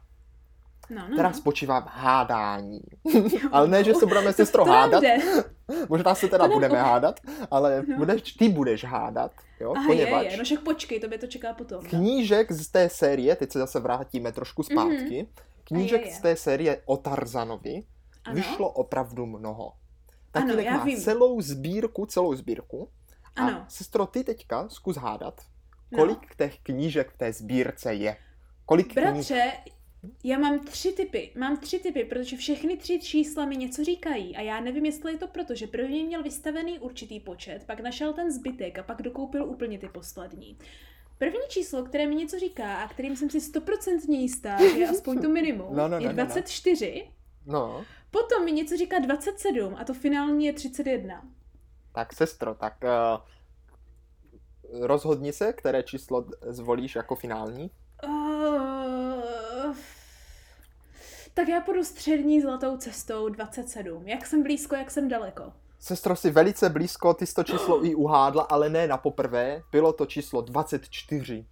[0.89, 1.35] no, no, která no.
[1.35, 2.81] spočívá v hádání.
[3.51, 5.03] ale ne, že se budeme se hádat.
[5.89, 7.19] Možná se teda budeme hádat,
[7.51, 7.97] ale no.
[7.97, 9.31] budeš, ty budeš hádat.
[9.59, 10.37] Jo, Aha, poněvadž je, je.
[10.37, 11.83] No však počkej, to by to čeká potom.
[11.83, 11.89] No.
[11.89, 16.81] Knížek z té série, teď se zase vrátíme trošku zpátky, mm-hmm knížek z té série
[16.85, 17.83] o Tarzanovi
[18.23, 18.35] ano?
[18.35, 19.73] vyšlo opravdu mnoho.
[20.31, 20.97] Tatínek ano, má vím.
[20.97, 22.89] celou sbírku, celou sbírku.
[23.35, 23.57] Ano.
[23.57, 25.41] A sestro, ty teďka zkus hádat,
[25.91, 25.99] no.
[25.99, 26.35] kolik no.
[26.37, 28.17] těch knížek v té sbírce je.
[28.65, 29.75] Kolik Bratře, knížek...
[30.23, 31.31] já mám tři typy.
[31.37, 34.35] Mám tři typy, protože všechny tři čísla mi něco říkají.
[34.35, 38.13] A já nevím, jestli je to proto, že první měl vystavený určitý počet, pak našel
[38.13, 40.57] ten zbytek a pak dokoupil úplně ty poslední.
[41.17, 45.29] První číslo, které mi něco říká a kterým jsem si stoprocentně jistá, je aspoň to
[45.29, 47.03] minimum, no, no, no, je 24.
[47.05, 47.22] No.
[48.11, 51.21] Potom mi něco říká 27 a to finální je 31.
[51.93, 52.89] Tak sestro, tak uh,
[54.87, 57.71] rozhodni se, které číslo zvolíš jako finální.
[58.03, 59.75] Uh,
[61.33, 64.07] tak já půjdu střední zlatou cestou 27.
[64.07, 65.53] Jak jsem blízko, jak jsem daleko.
[65.79, 69.63] Sestro, si velice blízko, ty jsi to číslo i uhádla, ale ne na poprvé.
[69.71, 71.45] Bylo to číslo 24.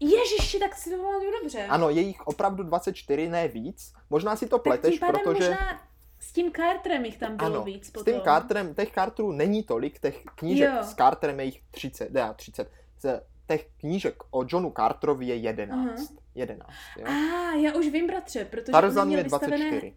[0.00, 1.66] Ježiši, tak si to pamatuju dobře.
[1.66, 3.92] Ano, je jich opravdu 24, ne víc.
[4.10, 5.48] Možná si to pleteš, tak protože...
[5.50, 5.80] Možná
[6.20, 8.02] s tím Carterem jich tam bylo ano, víc potom.
[8.02, 10.82] s tím Carterem, těch Carterů není tolik, těch knížek jo.
[10.82, 12.70] s Carterem je jich 30, ne, 30.
[12.98, 16.00] Z těch knížek o Johnu Carterovi je 11.
[16.00, 16.18] Uh-huh.
[16.34, 17.06] 11, jo.
[17.06, 19.64] A ah, já už vím, bratře, protože Tarzan je 24.
[19.64, 19.92] Vystavené...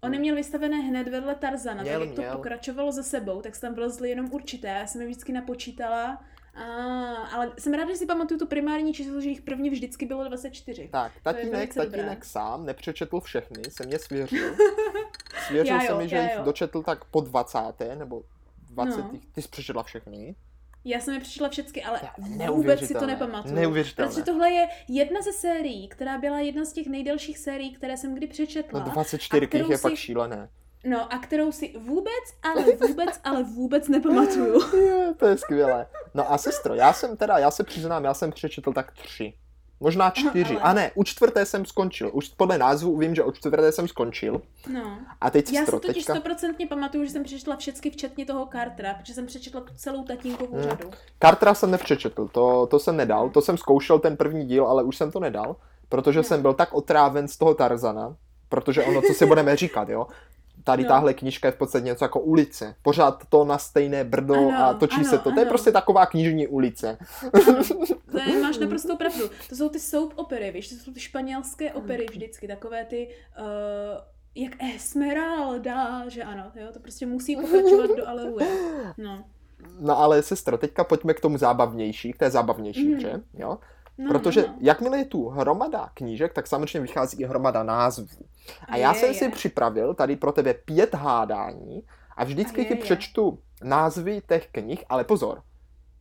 [0.00, 2.30] On je měl vystavené hned vedle Tarzana, měl, tak jak měl.
[2.30, 4.68] to pokračovalo za sebou, tak se tam vlezly jenom určité.
[4.68, 6.24] Já jsem je vždycky napočítala
[6.58, 10.24] Ah, ale jsem ráda, že si pamatuju to primární číslo, že jich prvně vždycky bylo
[10.24, 10.88] 24.
[10.92, 14.54] Tak, tatínek, tatínek sám nepřečetl všechny, se mě svěřil.
[15.46, 16.42] Svěřil já se jo, mi, že jich jo.
[16.44, 17.58] dočetl tak po 20.
[17.98, 18.22] nebo
[18.70, 18.98] 20.
[18.98, 19.10] No.
[19.32, 20.34] Ty jsi přečetla všechny?
[20.84, 22.00] Já jsem je přečetla všechny, ale
[22.50, 23.54] vůbec si to nepamatuju.
[23.54, 24.10] Neuvěřitelné.
[24.10, 28.14] Protože tohle je jedna ze sérií, která byla jedna z těch nejdelších sérií, které jsem
[28.14, 28.80] kdy přečetla.
[28.80, 29.82] No 24 knih je si...
[29.82, 30.48] fakt šílené.
[30.84, 34.76] No a kterou si vůbec, ale vůbec, ale vůbec nepamatuju.
[34.82, 35.86] je, to je skvělé.
[36.14, 39.34] No a sestro, já jsem teda, já se přiznám, já jsem přečetl tak tři.
[39.80, 40.54] Možná čtyři.
[40.54, 40.62] ale...
[40.62, 42.10] A ne, u čtvrté jsem skončil.
[42.12, 44.42] Už podle názvu vím, že u čtvrté jsem skončil.
[44.72, 44.98] No.
[45.20, 46.74] A teď Já si totiž stoprocentně teďka...
[46.74, 50.62] pamatuju, že jsem přečetla všechny, včetně toho Cartera, protože jsem přečetla celou tatínkovou hmm.
[50.62, 50.90] řadu.
[51.22, 53.30] Cartera jsem nepřečetl, to, to jsem nedal.
[53.30, 55.56] To jsem zkoušel ten první díl, ale už jsem to nedal,
[55.88, 56.22] protože no.
[56.22, 58.16] jsem byl tak otráven z toho Tarzana,
[58.48, 60.06] protože ono, co si budeme říkat, jo
[60.68, 60.88] tady no.
[60.88, 62.74] tahle knížka je v podstatě něco jako ulice.
[62.82, 65.24] Pořád to na stejné brdo ano, a točí ano, se to.
[65.24, 65.40] To ano.
[65.40, 66.98] je prostě taková knižní ulice.
[67.48, 67.62] Ano.
[68.10, 69.24] To je, máš naprostou pravdu.
[69.48, 73.08] To jsou ty soap opery, víš, to jsou ty španělské opery vždycky, takové ty...
[73.38, 73.44] Uh,
[74.34, 78.46] jak Esmeralda, že ano, jo, to prostě musí pokračovat do Aleluja.
[78.98, 79.24] No.
[79.80, 82.94] No ale sestro, teďka pojďme k tomu zábavnější, k té zábavnější mm.
[82.94, 83.58] hře, jo.
[83.98, 84.54] No, Protože no, no.
[84.60, 88.26] jakmile je tu hromada knížek, tak samozřejmě vychází i hromada názvů.
[88.68, 89.14] A, a já je, jsem je.
[89.14, 91.82] si připravil tady pro tebe pět hádání
[92.16, 95.42] a vždycky a je, ti přečtu názvy těch knih, ale pozor.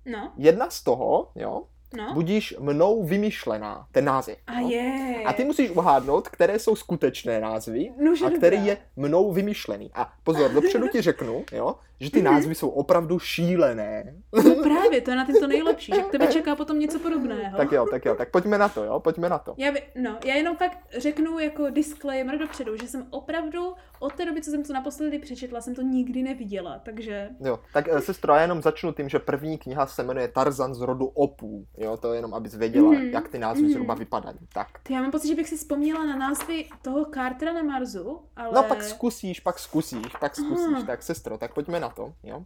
[0.06, 0.32] No.
[0.38, 2.14] Jedna z toho, jo, no.
[2.14, 4.38] budíš mnou vymyšlená, ten název.
[4.48, 5.24] A je.
[5.26, 9.92] A ty musíš uhádnout, které jsou skutečné názvy no, a který je mnou vymyšlený.
[9.94, 12.34] A pozor, dopředu ti řeknu, jo, že ty mhm.
[12.34, 14.14] názvy jsou opravdu šílené.
[14.34, 17.58] No právě, to je na tím to nejlepší, že k tebe čeká potom něco podobného.
[17.58, 19.54] Tak jo, tak jo, tak pojďme na to, jo, pojďme na to.
[19.58, 24.26] Já, by, no, já jenom fakt řeknu jako disclaimer dopředu, že jsem opravdu od té
[24.26, 27.30] doby, co jsem to naposledy přečetla, jsem to nikdy neviděla, takže...
[27.40, 30.82] Jo, tak eh, sestro, já jenom začnu tím, že první kniha se jmenuje Tarzan z
[30.82, 33.70] rodu opů, jo, to jenom, abys věděla, mm, jak ty názvy mm.
[33.70, 34.68] zhruba vypadají, tak.
[34.90, 38.52] Já mám pocit, že bych si vzpomněla na názvy toho Cartera na Marsu, ale...
[38.54, 40.84] No pak zkusíš, pak zkusíš, pak zkusíš, Aha.
[40.86, 42.46] tak sestro, tak pojďme na to, jo.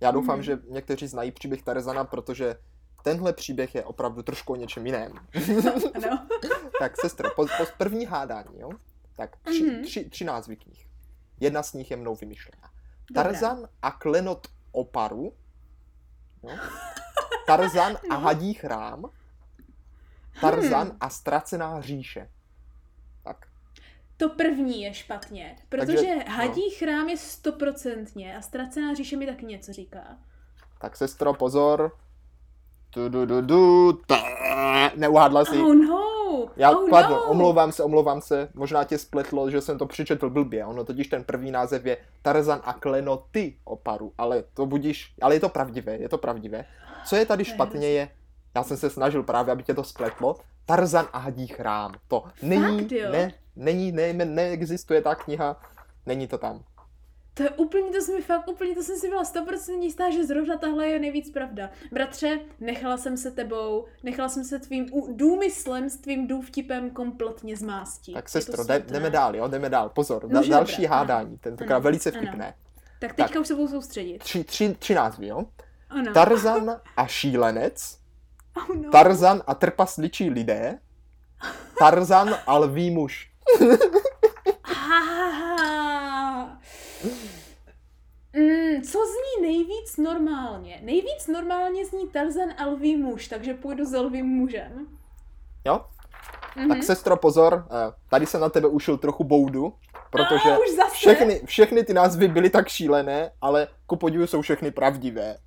[0.00, 0.42] Já doufám, mm.
[0.42, 2.56] že někteří znají příběh Tarzana, protože
[3.02, 5.12] tenhle příběh je opravdu trošku o něčem jiném.
[6.10, 6.26] No.
[6.78, 8.70] tak sestro, po, po první hádání, jo?
[9.18, 9.82] Tak tři, mm-hmm.
[9.82, 10.86] tři, tři názvy knih.
[11.40, 12.70] Jedna z nich je mnou vymyšlená.
[13.14, 15.32] Tarzan a klenot oparu.
[16.42, 16.50] Jo?
[17.46, 18.16] Tarzan no.
[18.16, 19.10] a hadí chrám.
[20.40, 20.96] Tarzan hmm.
[21.00, 22.28] a ztracená říše.
[24.16, 26.76] To první je špatně, protože Takže, hadí no.
[26.78, 30.18] chrám je stoprocentně a ztracená říše mi taky něco říká.
[30.80, 31.98] Tak sestro, pozor.
[32.90, 34.22] Tu, du, du, du, ta,
[34.96, 35.56] neuhádla si.
[35.56, 36.17] Oh no.
[36.56, 37.24] Já, oh pardon, no.
[37.24, 41.24] omlouvám se, omlouvám se, možná tě spletlo, že jsem to přečetl blbě, ono totiž ten
[41.24, 46.08] první název je Tarzan a klenoty oparu, ale to budíš, ale je to pravdivé, je
[46.08, 46.64] to pravdivé.
[47.06, 48.08] Co je tady špatně je,
[48.54, 51.94] já jsem se snažil právě, aby tě to spletlo, Tarzan a hadí chrám.
[52.08, 55.60] To není, Fakt, ne, není, ne, neexistuje ta kniha,
[56.06, 56.64] není to tam.
[57.38, 60.24] To je úplně, to jsem mi fakt úplně, to jsem si byla 100% jistá, že
[60.24, 61.70] zrovna tahle je nejvíc pravda.
[61.92, 68.14] Bratře, nechala jsem se tebou, nechala jsem se tvým důmyslem, s tvým důvtipem kompletně zmástí.
[68.14, 72.10] Tak sestro, jde, jdeme dál, jo, jdeme dál, pozor, no, další dobré, hádání, tentokrát velice
[72.10, 72.44] vtipné.
[72.44, 72.54] Ano.
[73.00, 74.18] Tak teďka tak, už se budu soustředit.
[74.18, 75.46] Tři, tři, tři názvy, jo?
[75.90, 76.12] Ano.
[76.12, 77.98] Tarzan a šílenec,
[78.56, 78.90] oh no.
[78.90, 80.78] Tarzan a trpasličí lidé,
[81.78, 83.30] Tarzan a lví muž.
[87.04, 90.80] mm, co zní nejvíc normálně?
[90.82, 94.86] Nejvíc normálně zní Tarzan a lví muž, takže půjdu za lvým mužem.
[95.66, 95.84] Jo?
[96.56, 96.68] Mm-hmm.
[96.68, 99.72] Tak sestro, pozor, eh, tady se na tebe ušil trochu boudu,
[100.10, 105.36] protože ah, všechny, všechny ty názvy byly tak šílené, ale ku podivu jsou všechny pravdivé.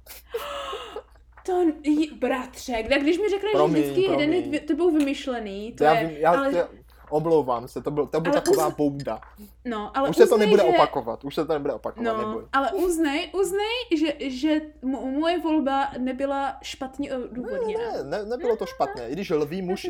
[1.45, 4.21] To, j, bratře, když mi řekneš, že vždycky promiň.
[4.21, 6.53] jeden je tebou vymyšlený, to já je, vím, já, ale...
[6.53, 6.67] já,
[7.11, 9.21] Omlouvám se, to, byl, to byla taková uz- bouda.
[9.65, 10.69] No, ale Už se to uznej, nebude že...
[10.69, 12.43] opakovat, už se to nebude opakovat, No, neboj.
[12.53, 17.83] ale uznej, uznej, že, že mo- moje volba nebyla špatně odůvodněna.
[17.91, 19.87] Ne, ne, nebylo to špatné, i když lví muž,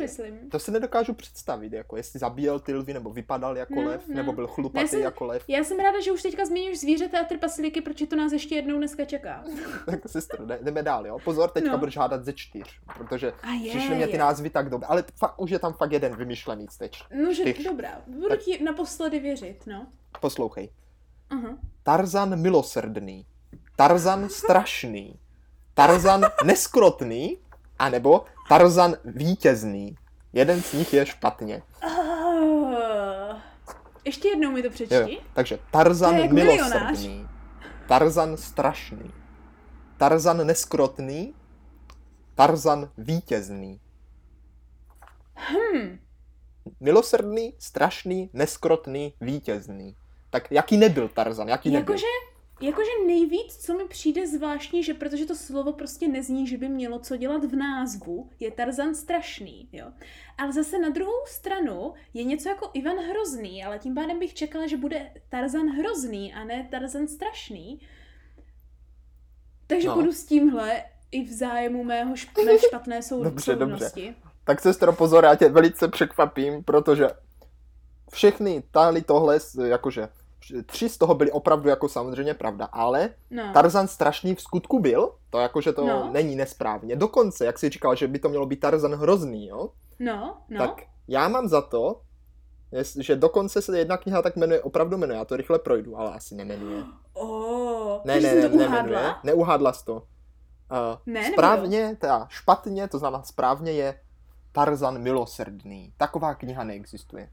[0.50, 4.14] to si nedokážu představit, jako jestli zabíjel ty lvy, nebo vypadal jako No, lev, no.
[4.14, 5.44] nebo byl chlupatý Ne, jsem- jako lev.
[5.48, 8.76] Já jsem ráda, že už teďka zmiňuješ zvířata a trpaslíky, protože to nás ještě jednou
[8.78, 9.44] dneska čeká.
[9.86, 11.18] Tak sestro, jde- jdeme dál, jo.
[11.24, 11.78] Pozor, teďka No.
[11.78, 13.32] budeš hádat ze čtyř, protože
[13.62, 14.18] je, přišly mě ty je.
[14.18, 17.02] názvy tak dobré, ale fakt, už je tam fakt jeden vymyšlený teď.
[17.24, 17.64] No, že čtyř.
[17.64, 18.02] dobrá.
[18.06, 19.86] Budu Tak- ti naposledy věřit, no.
[20.20, 20.70] Poslouchej.
[21.30, 21.58] Aha.
[21.82, 23.26] Tarzan milosrdný,
[23.76, 25.18] Tarzan strašný,
[25.74, 27.38] Tarzan neskrotný,
[27.78, 29.96] anebo Tarzan vítězný.
[30.32, 31.62] Jeden z nich je špatně.
[31.82, 33.36] Ah.
[34.04, 34.72] Ještě jednou mi to Jo.
[34.72, 35.18] přečti.
[35.32, 37.28] Takže To je Tarzan jak milosrdný,
[37.88, 39.10] Tarzan strašný,
[39.96, 41.34] Tarzan neskrotný,
[42.34, 43.80] Tarzan vítězný.
[45.36, 45.98] Hm.
[46.80, 49.96] Milosrdný, strašný, neskrotný, vítězný.
[50.30, 51.48] Tak jaký nebyl Tarzan?
[51.48, 51.94] Jaký nebyl?
[51.94, 52.06] Jakože,
[52.60, 56.98] jakože nejvíc, co mi přijde zvláštní, že protože to slovo prostě nezní, že by mělo
[56.98, 59.86] co dělat v názvu, je Tarzan strašný, jo.
[60.38, 64.66] Ale zase na druhou stranu je něco jako Ivan Hrozný, ale tím pádem bych čekala,
[64.66, 67.80] že bude Tarzan Hrozný a ne Tarzan strašný.
[69.66, 69.94] Takže No.
[69.94, 74.14] budu s tímhle i v zájmu mého šp- mé špatné sou- Dobře, dobře.
[74.44, 77.08] Tak sestro, pozor, já tě velice překvapím, protože
[78.12, 80.08] všechny tady tohle, jakože
[80.66, 83.52] tři z toho byly opravdu jako samozřejmě pravda, ale No.
[83.52, 86.10] Tarzan strašný v skutku byl, to jakože to No.
[86.12, 86.96] není nesprávně.
[86.96, 89.68] Dokonce, jak jsi říkal, že by to mělo být Tarzan hrozný, jo?
[89.98, 90.58] No, no.
[90.66, 92.00] Tak já mám za to,
[93.00, 96.34] že dokonce se jedna kniha tak jmenuje, opravdu jmenuje, já to rychle projdu, ale asi
[96.34, 96.82] nemenuje.
[97.14, 99.20] Oh, Ne, ne, ne, to nemenuje, uhádla?
[99.24, 99.94] neuhádla jsi to.
[99.94, 100.00] Uh,
[101.06, 104.00] Ne, správně, teda špatně, to znamená správně je
[104.52, 105.94] Tarzan milosrdný.
[105.96, 107.30] Taková kniha neexistuje.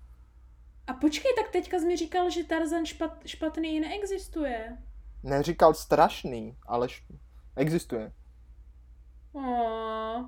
[0.87, 4.77] A počkej, tak teďka jsi mi říkal, že Tarzan špat, špatný neexistuje.
[5.23, 7.03] Neříkal strašný, ale š...
[7.55, 8.11] existuje.
[9.33, 10.25] Oh,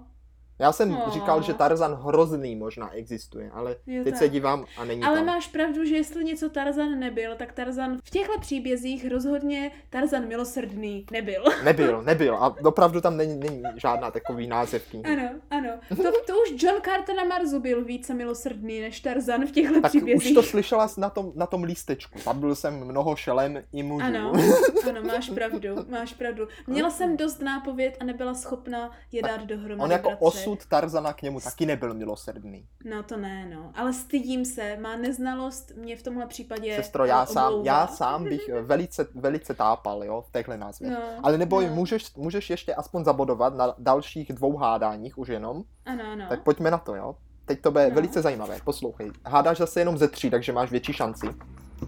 [0.62, 1.06] Já jsem No.
[1.12, 4.20] říkal, že Tarzan hrozný možná existuje, ale je teď tak.
[4.20, 5.26] se dívám a není Ale tam.
[5.26, 11.06] máš pravdu, že jestli něco Tarzan nebyl, tak Tarzan v těchto příbězích rozhodně Tarzan milosrdný
[11.12, 11.44] nebyl.
[11.64, 12.36] Nebyl, nebyl.
[12.36, 15.06] A opravdu tam není, není žádná takový název knihy.
[15.18, 15.70] Ano, ano.
[15.90, 19.92] To, to už John Carter na Marsu byl více milosrdný než Tarzan v těchto Tak
[19.92, 20.28] příbězích.
[20.30, 22.20] už to slyšela na tom, na tom lístečku.
[22.20, 24.06] Zabil jsem mnoho šelem i mužů.
[24.06, 24.34] Ano,
[24.90, 26.48] ano, máš pravdu, máš pravdu.
[26.68, 29.82] Měla jsem dost nápověd a nebyla schopna je dát dohromady.
[29.84, 30.10] On jako.
[30.52, 32.66] Osud Tarzana k němu taky nebyl milosrdný.
[32.86, 33.72] No to ne, no.
[33.76, 38.24] Ale stydím se, má neznalost mě v tomhle případě Sestro, já ale sám, já sám
[38.24, 40.90] bych velice, velice tápal, jo, v téhle názvě.
[40.90, 41.76] No, Ale neboj, no.
[41.76, 45.64] můžeš, můžeš ještě aspoň zabodovat na dalších dvou hádáních už jenom.
[45.86, 46.26] Ano, ano.
[46.30, 47.16] Tak pojďme na to, jo.
[47.46, 47.96] Teď to bude No.
[47.96, 49.12] velice zajímavé, poslouchej.
[49.26, 51.28] Hádáš zase jenom ze tří, takže máš větší šanci.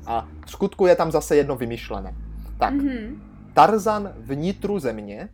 [0.06, 2.16] A v skutku je tam zase jedno vymyšlené.
[2.60, 3.22] Tak, Mhm.
[3.54, 5.30] Tarzan vnitru země,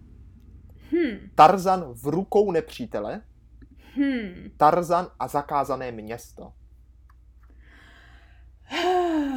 [0.91, 1.29] Hm.
[1.35, 3.21] Tarzan v rukou nepřítele,
[3.95, 4.51] Hm.
[4.57, 6.53] Tarzan a zakázané město.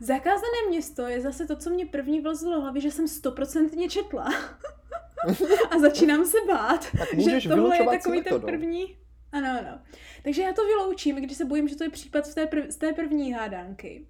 [0.00, 4.24] Zakázané město je zase to, co mě první vlezlo do hlavy, že jsem stoprocentně četla.
[5.70, 6.86] a začínám se bát,
[7.18, 8.96] že tohle je takový ten první.
[9.32, 9.80] Ano, ano.
[10.22, 12.70] Takže já to vyloučím, když se bojím, že to je případ z té, prv...
[12.70, 14.06] z té první hádánky.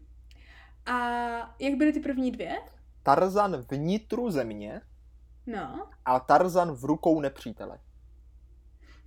[0.87, 2.57] A jak byly ty první dvě?
[3.03, 4.81] Tarzan vnitru země
[5.47, 5.89] No.
[6.05, 7.79] a Tarzan v rukou nepřítele.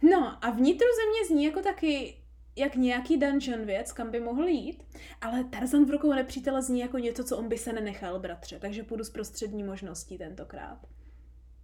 [0.02, 2.20] No a vnitru země zní jako taky
[2.56, 4.84] jak nějaký dungeon věc, kam by mohl jít,
[5.22, 8.84] ale Tarzan v rukou nepřítele zní jako něco, co on by se nenechal, bratře, takže
[8.84, 10.78] půjdu z prostřední možností tentokrát.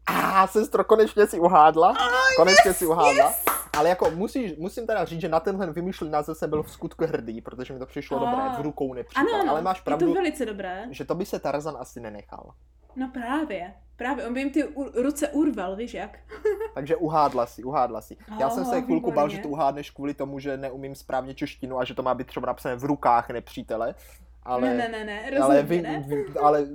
[0.06, 1.96] A ah, sestro, konečně si uhádla.
[2.36, 3.34] konečně si uhádla.
[3.80, 7.06] Ale jako musíš, musím teda říct, že na tenhle vymýšlený název jsem byl v skutku
[7.06, 8.32] hrdý, protože mi to přišlo A.
[8.32, 9.42] dobré, v rukou Ano, nepřítele.
[9.42, 10.88] ano, Ale máš je to pravdu, velice dobré.
[10.92, 12.54] že to by se Tarzan asi nenechal.
[12.96, 16.20] No právě, právě, on by jim ty u- ruce urval, víš jak?
[16.74, 18.18] Takže uhádla si, uhádla si.
[18.40, 19.36] Já jsem se Oh, chvilku bál, výborně.
[19.36, 22.48] že to uhádneš kvůli tomu, že neumím správně češtinu a že to má být třeba
[22.48, 23.96] napsané v rukách nepřítele.
[24.50, 26.04] Ale, ne, ne, ne, ne, rozhodně ale, vy, ne.
[26.08, 26.68] vy, ale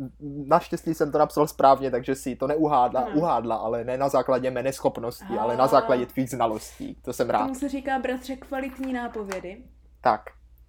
[0.47, 3.11] naštěstí jsem to napsal správně, takže si to neuhádla, Ano.
[3.17, 5.41] uhádla, ale ne na základě mé neschopnosti, Ah.
[5.43, 6.95] ale na základě tvých znalostí.
[7.03, 7.43] To jsem rád.
[7.43, 9.65] Tomu se říká, bratře, kvalitní nápovědy.
[10.01, 10.21] Tak,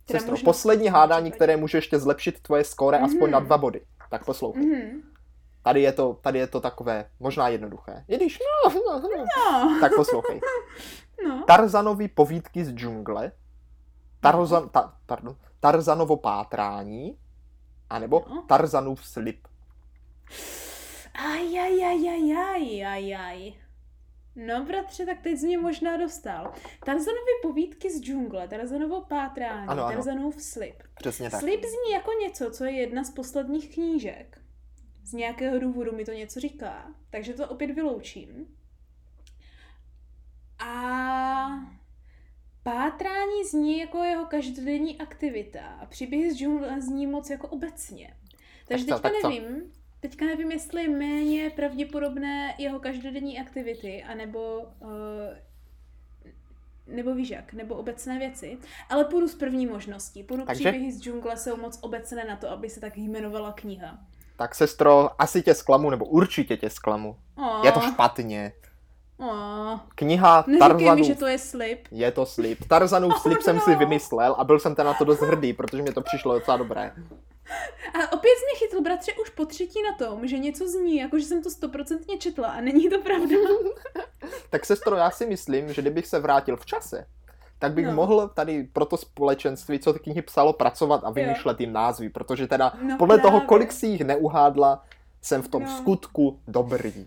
[0.06, 3.32] Teda sestro, možnost poslední hádání, které může ještě zlepšit tvoje skóre aspoň Mhm.
[3.32, 3.82] na dva body.
[4.10, 4.66] Tak poslouchej.
[4.66, 5.02] Mhm.
[5.64, 8.04] Tady je to, tady je to takové možná jednoduché.
[8.08, 9.26] I když, no, no, no.
[9.64, 10.42] No, Tak poslouchej.
[11.28, 11.44] no.
[11.48, 13.32] Tarzanovi povídky z džungle,
[14.20, 17.18] Tarzan, ta, pardon, Tarzanovo pátrání,
[17.90, 18.42] anebo No.
[18.42, 19.48] Tarzanův slib.
[21.14, 23.54] Aj, aj, aj, aj, aj, aj, aj.
[24.36, 26.54] No, bratře, tak teď jsi mě možná dostal.
[26.86, 29.94] Tarzanovy povídky z džungle, Tarzanovo pátrání, ano, ano.
[29.96, 30.84] Tarzanův slib.
[30.96, 31.40] Přesně tak.
[31.40, 34.42] Slib zní jako něco, co je jedna z posledních knížek.
[35.04, 38.46] Z nějakého důvodu mi to něco říká, takže to opět vyloučím.
[40.60, 41.48] A
[42.66, 48.16] pátrání zní jako jeho každodenní aktivita a příběhy z džungle zní moc jako obecně.
[48.68, 54.90] Takže tak teďka nevím, teďka nevím, jestli je méně pravděpodobné jeho každodenní aktivity, anebo uh,
[56.88, 58.58] nebo víš jak, nebo obecné věci,
[58.90, 60.24] ale půjdu z první možností.
[60.24, 60.64] Půjdu Takže?
[60.64, 64.00] příběhy z džungle jsou moc obecné na to, aby se tak jmenovala kniha.
[64.38, 67.18] Tak sestro, asi tě zklamu, nebo určitě tě zklamu.
[67.38, 67.66] Oh.
[67.66, 68.54] Je to špatně.
[69.18, 69.80] Oh.
[69.96, 71.00] Kniha Tarzanův...
[71.00, 71.80] mi, že to je slib.
[71.92, 72.68] Je to slib.
[72.68, 73.62] Tarzanův slib oh, jsem no.
[73.62, 76.58] si vymyslel a byl jsem ten na to dost hrdý, protože mi to přišlo docela
[76.58, 76.92] dobré.
[77.94, 81.20] A opět jsi mě chytl, bratře, už po třetí na tom, že něco zní, jako
[81.20, 83.36] že jsem to stoprocentně četla a není to pravda.
[84.50, 87.06] tak sestro, já si myslím, že kdybych se vrátil v čase,
[87.60, 87.94] tak bych no.
[87.94, 92.48] mohl tady pro to společenství, co ty knihy psalo, pracovat a vymýšlet jim názvy, protože
[92.48, 93.32] teda no podle právě.
[93.32, 94.84] toho, kolik si jich neuhádla,
[95.26, 95.78] jsem v tom no.
[95.78, 97.06] skutku dobrý.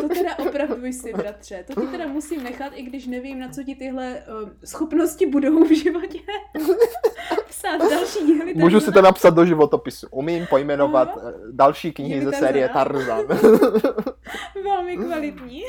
[0.00, 1.64] To teda opravdu jsi, bratře.
[1.66, 5.64] To ti teda musím nechat, i když nevím, na co ti tyhle uh, schopnosti budou
[5.64, 6.18] v životě.
[7.48, 8.54] Psát další díly.
[8.54, 10.06] Můžu si to napsat do životopisu.
[10.10, 13.24] Umím pojmenovat uh, další knihy ze série Tarzan.
[14.64, 15.62] Velmi kvalitní.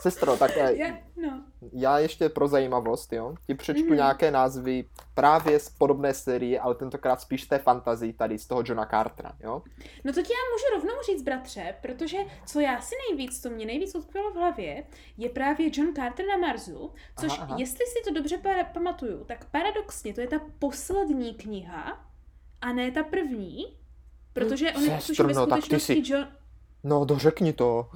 [0.00, 1.42] Sestro, tak já, no.
[1.72, 3.96] Já ještě pro zajímavost, jo, ti přečtu mm-hmm.
[3.96, 8.86] nějaké názvy právě z podobné série, ale tentokrát spíš té fantazii tady, z toho Johna
[8.86, 9.62] Cartera, jo.
[10.04, 13.66] No to ti já můžu rovnou říct, bratře, protože co já si nejvíc, to mě
[13.66, 14.84] nejvíc odpělo v hlavě,
[15.16, 17.56] je právě John Carter na Marsu, což aha, aha.
[17.58, 18.38] jestli si to dobře
[18.72, 22.06] pamatuju, tak paradoxně to je ta poslední kniha
[22.60, 23.76] a ne ta první,
[24.32, 26.28] protože on je ve no, skutečnosti John...
[26.84, 27.90] No, dořekni to.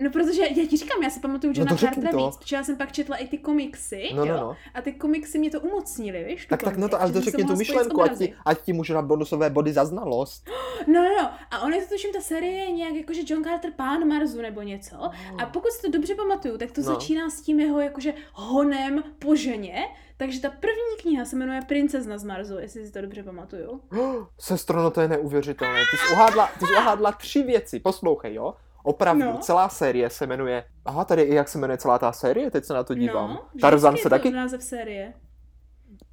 [0.00, 2.76] No, protože já ti říkám, já si pamatuju Johna no Cartera víc, protože já jsem
[2.76, 4.56] pak četla i ty komiksy, no, no, no.
[4.74, 6.46] a ty komiksy mě to umocnili, víš?
[6.46, 9.02] Tak, tak no to, ale to řekni tu myšlenku, ať ti, ať ti můžu na
[9.02, 10.50] bonusové body za znalost.
[10.86, 13.72] No, no, no, a on je to tuším, ta série je nějak jakože John Carter
[13.76, 14.96] pán Marzu nebo něco.
[14.96, 15.12] Oh.
[15.42, 16.86] A pokud si to dobře pamatuju, tak to no.
[16.86, 19.84] začíná s tím jeho jakože honem po ženě,
[20.16, 23.80] takže ta první kniha se jmenuje Princezna z Marzu, jestli si to dobře pamatuju.
[24.38, 25.80] Sestro, no to je neuvěřitelné.
[25.90, 28.54] Ty jsi uhádla, ty jsi uhádla tři věci, poslouchej, jo?
[28.82, 29.38] Opravdu, no.
[29.38, 30.64] celá série se jmenuje...
[30.84, 33.30] Aha, tady i jak se jmenuje celá ta série, teď se na to dívám.
[33.30, 34.30] No, Tarzan se taky...
[34.30, 35.14] název série.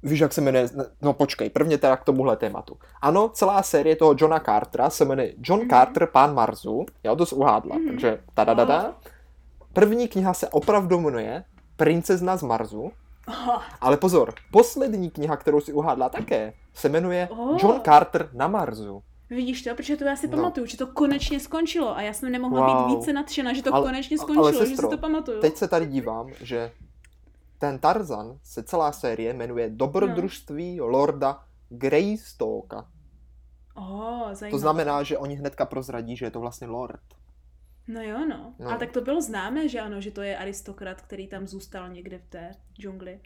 [0.02, 0.68] Víš, jak se jmenuje?
[1.02, 2.78] No počkej, prvně teda k tomuhle tématu.
[3.02, 5.70] Ano, celá série toho Johna Cartera se jmenuje John mm-hmm.
[5.70, 6.86] Carter, pán Marzu.
[7.02, 7.88] Já to uhádla, mm-hmm.
[7.88, 8.94] takže tadadada.
[9.72, 11.44] První kniha se opravdu jmenuje
[11.76, 12.92] Princezna z Marzu.
[13.28, 13.62] Oh.
[13.80, 17.56] Ale pozor, poslední kniha, kterou si uhádla také, se jmenuje oh.
[17.62, 19.02] John Carter na Marzu.
[19.30, 20.36] Vidíš to, protože to já si no.
[20.36, 22.88] pamatuju, že to konečně skončilo a já jsem nemohla wow.
[22.88, 25.40] být více nadšena, že to ale, konečně skončilo, ale sestro, že si to pamatuju.
[25.40, 26.72] Teď se tady dívám, že
[27.58, 30.86] ten Tarzan se celá série jmenuje Dobrodružství no.
[30.86, 32.88] Lorda Greystocka.
[33.74, 34.50] Oh, zajímavé.
[34.50, 37.00] To znamená, že oni hnedka prozradí, že je to vlastně Lord.
[37.88, 38.54] No jo, no.
[38.58, 38.70] no.
[38.70, 42.18] A tak to bylo známé, že ano, že to je aristokrat, který tam zůstal někde
[42.18, 43.20] v té džungli.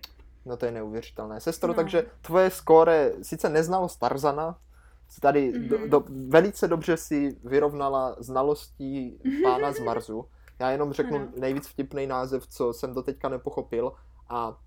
[0.46, 1.40] No to je neuvěřitelné.
[1.40, 1.74] Sestro, no.
[1.74, 4.58] takže tvoje skóre, sice neznalost Tarzana,
[5.20, 5.68] tady mm-hmm.
[5.68, 10.24] do, do, velice dobře si vyrovnala znalostí pána z Marzu.
[10.58, 11.28] Já jenom řeknu ano.
[11.36, 13.92] nejvíc vtipný název, co jsem do teďka nepochopil
[14.28, 14.58] a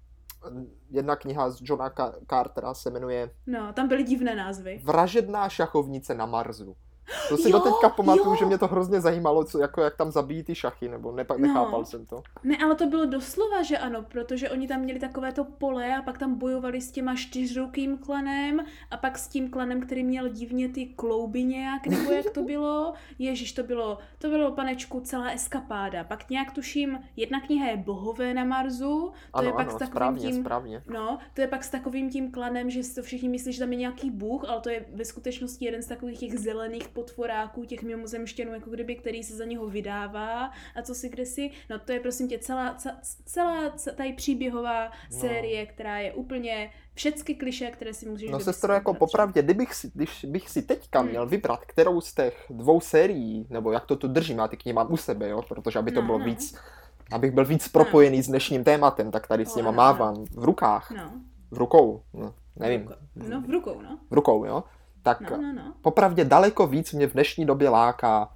[0.90, 1.94] jedna kniha z Johna
[2.30, 3.32] Cartera se jmenuje...
[3.48, 4.82] No, tam byly divné názvy.
[4.84, 6.76] Vražedná šachovnice na Marzu.
[7.30, 8.36] To si jo, doteďka pamatuju, jo.
[8.36, 11.48] že mě to hrozně zajímalo, co, jako jak tam zabijí ty šachy, nebo nepa- no.
[11.48, 12.24] nechápal jsem to.
[12.44, 16.02] Ne, ale to bylo doslova, že ano, protože oni tam měli takové to pole a
[16.02, 20.70] pak tam bojovali s těma čtyřrukým klanem a pak s tím klanem, který měl divně
[20.70, 22.94] ty klouby nějak, nebo jak to bylo.
[23.20, 26.04] Ježíš, to bylo, to bylo panečku celá eskapáda.
[26.04, 29.80] Pak nějak tuším, jedna kniha je Bohové na Marzu, to ano, je pak ano, s
[29.80, 30.82] takovým správně, tím, správně.
[30.90, 33.72] no, to je pak s takovým tím klanem, že si to všichni myslí, že tam
[33.72, 37.84] je nějaký bůh, ale to je ve skutečnosti jeden z takových těch zelených potvoráků, těch
[37.84, 41.52] mimozemštěnů, jako kdyby, který se za něho vydává a co si kde si.
[41.70, 45.20] No to je prosím tě celá, celá, celá tady příběhová no.
[45.20, 49.92] série, která je úplně všechny kliše, které si můžeš No sestro, jako popravdě, kdybych si,
[49.94, 51.10] když bych si teďka hmm.
[51.10, 54.74] měl vybrat, kterou z těch dvou sérií, nebo jak to tu držím, já ty knihy
[54.74, 56.26] mám u sebe, jo, protože aby to no, bylo no.
[56.26, 56.56] víc,
[57.12, 58.24] abych byl víc propojený no.
[58.24, 60.92] s dnešním tématem, tak tady s nima no, mávám v rukách.
[60.92, 61.12] No.
[61.52, 62.90] V rukou, no, nevím.
[63.16, 64.00] No, v rukou, no.
[64.10, 64.64] V rukou, jo
[65.06, 65.74] tak no, no, no.
[65.82, 68.30] popravdě daleko víc mě v dnešní době láká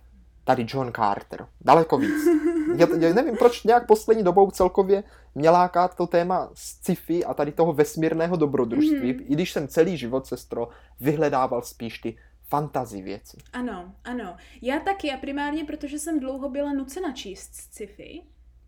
[0.44, 1.48] tady John Carter.
[1.62, 2.28] Daleko víc.
[2.76, 5.04] Já, já nevím, proč nějak poslední dobou celkově
[5.36, 9.26] mě láká to téma sci-fi a tady toho vesmírného dobrodružství, mm-hmm.
[9.28, 10.70] i když jsem celý život, sestro,
[11.00, 12.18] vyhledával spíš ty
[12.50, 13.38] fantazy věci.
[13.54, 14.38] Ano, ano.
[14.62, 18.22] Já taky a primárně, protože jsem dlouho byla nucena číst sci-fi,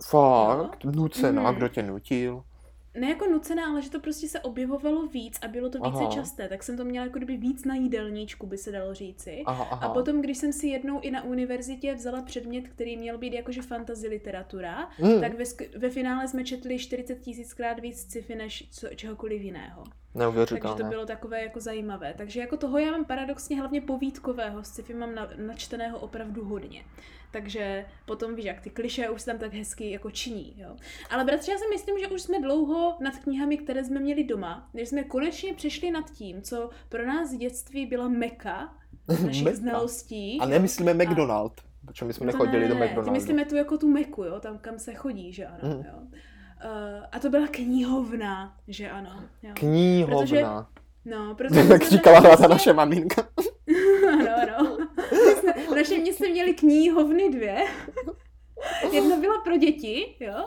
[0.04, 0.84] Fakt?
[0.84, 1.58] Nucená, mm.
[1.58, 2.44] kdo tě nutil?
[2.96, 6.12] Ne jako nucená, ale že to prostě se objevovalo víc a bylo to více aha.
[6.12, 9.44] časté, tak jsem to měla jako kdyby víc na jídelníčku, by se dalo říci.
[9.46, 9.88] Aha, aha.
[9.88, 13.62] A potom, když jsem si jednou i na univerzitě vzala předmět, který měl být jakože
[13.62, 15.22] fantasy literatura, mm.
[15.22, 15.44] tak ve,
[15.78, 19.84] ve finále jsme četli 40 tisíckrát víc sci-fi než co, čehokoliv jiného.
[20.76, 22.14] Takže to bylo takové jako zajímavé.
[22.18, 26.84] Takže jako toho já mám paradoxně hlavně povídkového sci-fi mám na, načteného opravdu hodně.
[27.32, 30.54] Takže potom víš, jak ty kliše už se tam tak hezky jako činí.
[30.58, 30.76] Jo.
[31.10, 34.70] Ale bratře, já si myslím, že už jsme dlouho nad knihami, které jsme měli doma,
[34.74, 38.74] než jsme konečně přešli nad tím, co pro nás v dětství byla meka
[39.26, 40.40] našich znalostí.
[40.42, 43.04] A nemyslíme McDonald, protože my jsme no nechodili ne, do McDonaldu.
[43.04, 45.76] Ty myslíme tu jako tu meku, jo, tam kam se chodí, že ano.
[45.76, 45.84] Mm.
[45.86, 46.20] Jo.
[46.66, 49.24] Uh, a to byla knihovna, že ano.
[49.44, 49.52] Jo.
[49.54, 50.18] Knihovna.
[50.18, 50.44] Protože,
[51.06, 51.64] no, protože...
[51.70, 53.28] tak říkala ta naše maminka.
[54.14, 54.78] ano, ano.
[55.72, 57.66] V našem městě měli knihovny dvě.
[58.92, 60.46] Jedna byla pro děti, jo,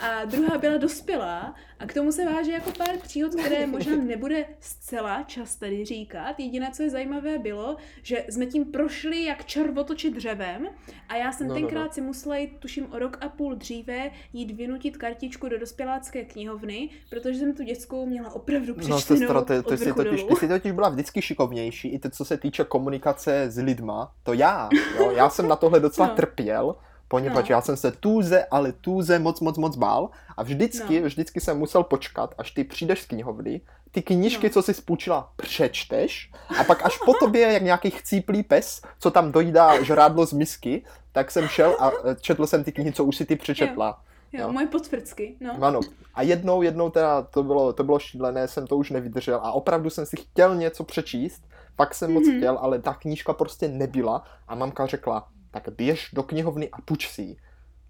[0.00, 4.44] a druhá byla dospělá a k tomu se váže jako pár příhod, které možná nebude
[4.60, 6.40] zcela čas tady říkat.
[6.40, 10.68] Jediné, co je zajímavé, bylo, že jsme tím prošli jak červotoči dřevem
[11.08, 11.92] a já jsem no, tenkrát no, no.
[11.92, 16.90] si musela jít, tuším o rok a půl dříve, jít vynutit kartičku do dospělácké knihovny,
[17.10, 20.72] protože jsem tu dětskou měla opravdu přečtenou no, ty, ty, jsi totiž, ty jsi totiž
[20.72, 25.30] byla vždycky šikovnější, i to, co se týče komunikace s lidma, to já, jo, já
[25.30, 26.14] jsem na tohle docela no.
[26.14, 26.76] trpěl,
[27.10, 27.54] poněvadž no.
[27.54, 31.06] já jsem se tůze, ale tůze moc, moc, moc bál a vždycky, no.
[31.06, 34.52] vždycky jsem musel počkat, až ty přijdeš z knihovny, ty knížky, no.
[34.52, 39.32] co jsi spůjčila, přečteš a pak až po tobě, jak nějaký chcíplý pes, co tam
[39.32, 43.16] dojídá žrádlo z misky, tak jsem šel a e, četl jsem ty knihy, co už
[43.16, 43.86] si ty přečetla.
[43.88, 44.10] Jo.
[44.32, 44.52] Jo, no.
[44.52, 45.58] moje potvrdsky, no.
[45.60, 45.80] Ano.
[46.14, 49.90] A jednou, jednou teda to bylo, to bylo šílené, jsem to už nevydržel a opravdu
[49.90, 51.42] jsem si chtěl něco přečíst,
[51.76, 52.14] pak jsem mm-hmm.
[52.14, 52.36] moc mhm.
[52.36, 57.08] chtěl, ale ta knížka prostě nebyla a mamka řekla, tak běž do knihovny a puč
[57.08, 57.36] si.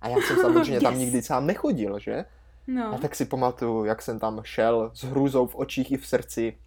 [0.00, 0.82] A já jsem samozřejmě yes.
[0.82, 2.24] tam nikdy sám nechodil, že?
[2.66, 2.94] No.
[2.94, 6.58] A tak si pamatuju, jak jsem tam šel s hrůzou v očích i v srdci.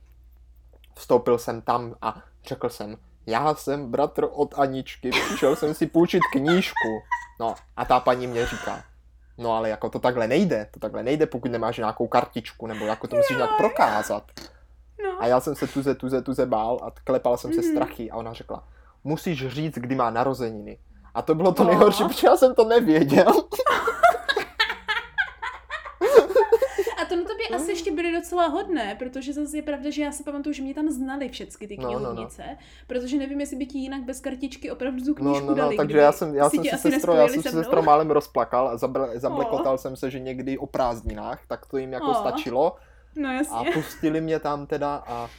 [0.95, 6.21] Vstoupil jsem tam a řekl jsem, já jsem bratr od Aničky, přišel jsem si půjčit
[6.31, 6.89] knížku.
[7.39, 8.83] No a ta paní mě říká,
[9.37, 13.07] no ale jako to takhle nejde, to takhle nejde, pokud nemáš nějakou kartičku, nebo jako
[13.07, 14.31] to musíš nějak prokázat.
[15.03, 15.21] No.
[15.21, 17.71] A já jsem se tuze, tuze, tuze bál a klepal jsem se mm.
[17.71, 18.67] strachy a ona řekla,
[19.03, 20.77] musíš říct, kdy má narozeniny.
[21.13, 23.33] A to bylo to nejhorší, protože já jsem to nevěděl.
[27.01, 30.11] A to na tobě asi ještě byly docela hodné, protože zase je pravda, že já
[30.11, 32.85] si pamatuju, že mě tam znali všechny ty knihovnice, no, no, no.
[32.87, 35.77] protože nevím, jestli by ti jinak bez kartičky opravdu tu knížku no, no, no, dali.
[35.77, 38.77] Takže já jsem, já jsem si sestro, já jsem si sestro málem rozplakal a
[39.15, 39.79] zablekotal oh.
[39.79, 42.19] jsem se, že někdy o prázdninách, tak to jim jako oh.
[42.19, 42.75] stačilo.
[43.15, 43.57] No jasně.
[43.57, 45.29] A pustili mě tam teda a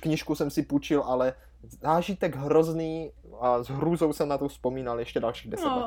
[0.00, 5.20] knížku jsem si půjčil, ale zážitek hrozný a s hrůzou jsem na to vzpomínal ještě
[5.20, 5.84] dalších deset let.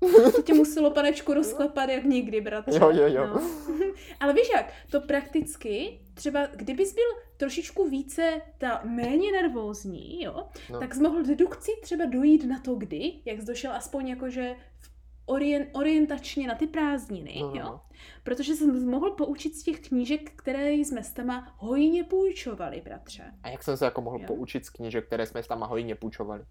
[0.36, 2.78] To tě muselo, panečku, rozklepat jak nikdy, bratře.
[2.78, 3.26] Jo, jo, jo.
[3.26, 3.42] No.
[4.20, 7.04] Ale víš jak, to prakticky, třeba kdybys byl
[7.36, 10.80] trošičku více ta méně nervózní, jo, no.
[10.80, 14.93] tak jsi mohl dedukcí třeba dojít na to kdy, jak jsi došel aspoň jakože v
[15.26, 17.60] orient, orientačně na ty prázdniny, no, no.
[17.60, 17.64] jo?
[17.64, 17.80] No.
[18.22, 23.22] Protože jsem mohl poučit z těch knížek, které jsme s tama hojně půjčovali, bratře.
[23.42, 24.26] A jak jsem se jako mohl jo?
[24.26, 26.44] poučit z knížek, které jsme s tama hojně půjčovali?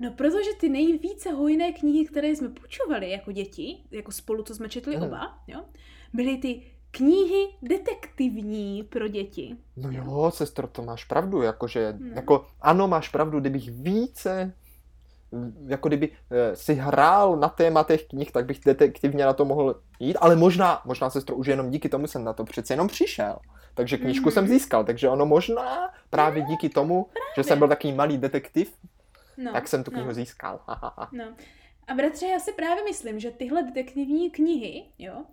[0.00, 4.68] No, protože ty nejvíce hojné knihy, které jsme půjčovali jako děti, jako spolu, co jsme
[4.68, 5.02] četli mm.
[5.02, 5.64] oba, jo,
[6.12, 9.56] byly ty knihy detektivní pro děti.
[9.76, 12.14] No jo, sestro, to máš pravdu, jakože, no.
[12.14, 14.54] jako, ano, máš pravdu, kdybych více
[15.66, 19.80] jako kdyby eh, si hrál na téma těch knih, tak bych detektivně na to mohl
[20.00, 23.38] jít, ale možná, možná se už jenom díky tomu jsem na to přece jenom přišel.
[23.74, 24.32] Takže knížku mm-hmm.
[24.32, 27.32] jsem získal, takže ono možná právě díky tomu, právě.
[27.36, 28.76] že jsem byl takový malý detektiv,
[29.36, 30.14] no, tak jsem tu knihu no.
[30.14, 30.60] získal.
[31.12, 31.24] no.
[31.88, 35.24] A bratře, já si právě myslím, že tyhle detektivní knihy, jo,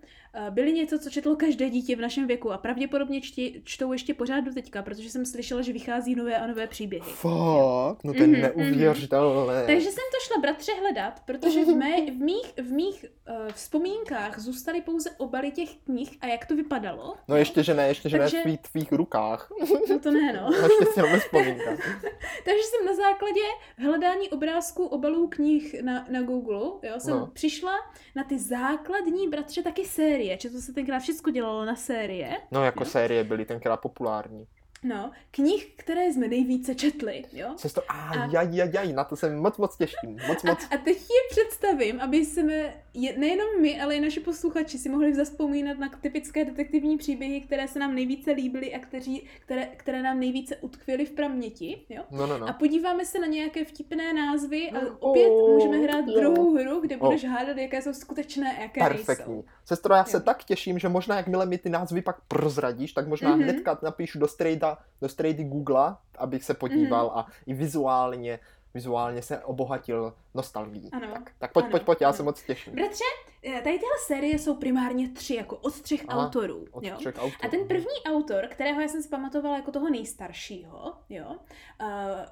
[0.49, 4.39] byly něco, co četlo každé dítě v našem věku a pravděpodobně čti, čtou ještě pořád
[4.39, 7.11] do teďka, protože jsem slyšela, že vychází nové a nové příběhy.
[7.11, 8.03] Fakt?
[8.03, 9.53] No to je mm-hmm, neuvěřitelné.
[9.53, 9.65] Mm-hmm.
[9.65, 14.39] Takže jsem to šla bratře hledat, protože v, mé, v mých, v mých uh, vzpomínkách
[14.39, 17.15] zůstaly pouze obaly těch knih a jak to vypadalo.
[17.27, 18.37] No ještě, že ne, ještě, že Takže...
[18.37, 19.51] ne v tvých, tvých rukách.
[19.89, 20.49] No to ne, no.
[21.19, 21.79] vzpomínkách.
[22.45, 23.41] Takže jsem na základě
[23.77, 27.27] hledání obrázků obalů knih na, na Google, jo, jsem no.
[27.27, 27.73] přišla
[28.15, 32.37] na ty základní, bratře, taky série série, že to se tenkrát všechno dělalo na série.
[32.51, 32.89] No jako jo?
[32.89, 34.47] série byly tenkrát populární.
[34.83, 37.53] No, knih, které jsme nejvíce četli, jo?
[37.57, 40.63] Sestro, a jaj, jaj, jaj, na to se moc, moc těším, moc, moc.
[40.63, 44.89] A, a teď je představím, aby jsme, je, nejenom my, ale i naši posluchači si
[44.89, 50.01] mohli zaspomínat na typické detektivní příběhy, které se nám nejvíce líbily a kteří, které, které
[50.01, 52.03] nám nejvíce utkvěly v paměti, jo?
[52.11, 52.49] No, no, no.
[52.49, 56.19] A podíváme se na nějaké vtipné názvy a opět oh, můžeme hrát jo.
[56.19, 57.29] druhou hru, kde budeš oh.
[57.29, 59.33] hádat, jaké jsou skutečné a jaké Perfektní.
[59.33, 59.49] nejsou.
[59.65, 60.23] Sestro, já se jo.
[60.23, 63.43] tak těším, že možná jakmile mi ty názvy pak prozradíš, tak možná mm-hmm.
[63.43, 67.17] hnedka napíšu do strejda do strejdy Google, abych se podíval mm.
[67.17, 68.39] a i vizuálně,
[68.73, 70.89] vizuálně se obohatil nostalgií.
[70.91, 72.17] Ano, tak, tak pojď, ano, pojď, pojď, já ano.
[72.17, 72.73] se moc těším.
[72.73, 73.03] Bratře,
[73.43, 76.65] eh, tady tyhle série jsou primárně tři, jako od třech Aha, autorů.
[76.71, 76.95] od jo?
[76.97, 77.37] třech autorů.
[77.43, 81.87] A ten první autor, kterého já jsem si pamatovala jako toho nejstaršího, jo, uh,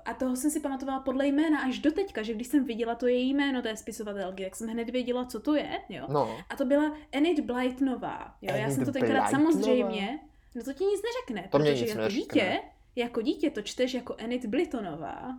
[0.05, 3.07] a toho jsem si pamatovala podle jména až do teďka, že když jsem viděla to
[3.07, 6.05] její jméno té spisovatelky, tak jsem hned věděla, co to je, jo.
[6.09, 6.37] No.
[6.49, 8.55] A to byla Enid Blytonová, jo.
[8.55, 9.51] já Enid jsem to tenkrát Blytonová.
[9.51, 10.19] samozřejmě,
[10.55, 12.21] no to ti nic neřekne, To mě protože nic jako neřekne.
[12.21, 12.59] dítě,
[12.95, 15.37] jako dítě to čteš jako Enid Blytonová.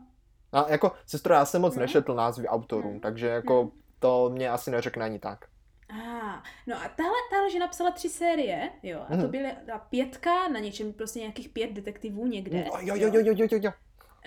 [0.53, 1.81] A jako, sestro, já jsem moc No.
[1.81, 3.01] nečetl názvy autorů, No.
[3.01, 5.45] takže jako to mě asi neřekne ani tak.
[5.91, 9.31] Ah, no a tahle, tahle že napsala tři série, jo, a to Mhm.
[9.31, 12.65] byla ta pětka na něčem, prostě nějakých pět detektivů někde.
[12.73, 13.71] No, jo, jo, jo, jo, jo, jo, jo.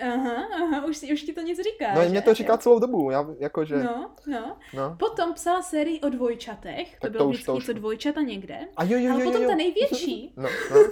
[0.02, 2.10] Aha, aha, už, si- už ti to nic říká, No, že?
[2.10, 2.58] mě to říká Jo.
[2.58, 4.58] celou dobu, já jakože, No, no.
[4.74, 4.96] no.
[5.00, 8.22] Potom psala sérii o dvojčatech, to Tak bylo to už- vždycky to už- co dvojčata
[8.22, 8.60] někde.
[8.78, 9.58] A jo, jo, Ale jo, potom jo, ta jo.
[9.58, 10.44] největší, No,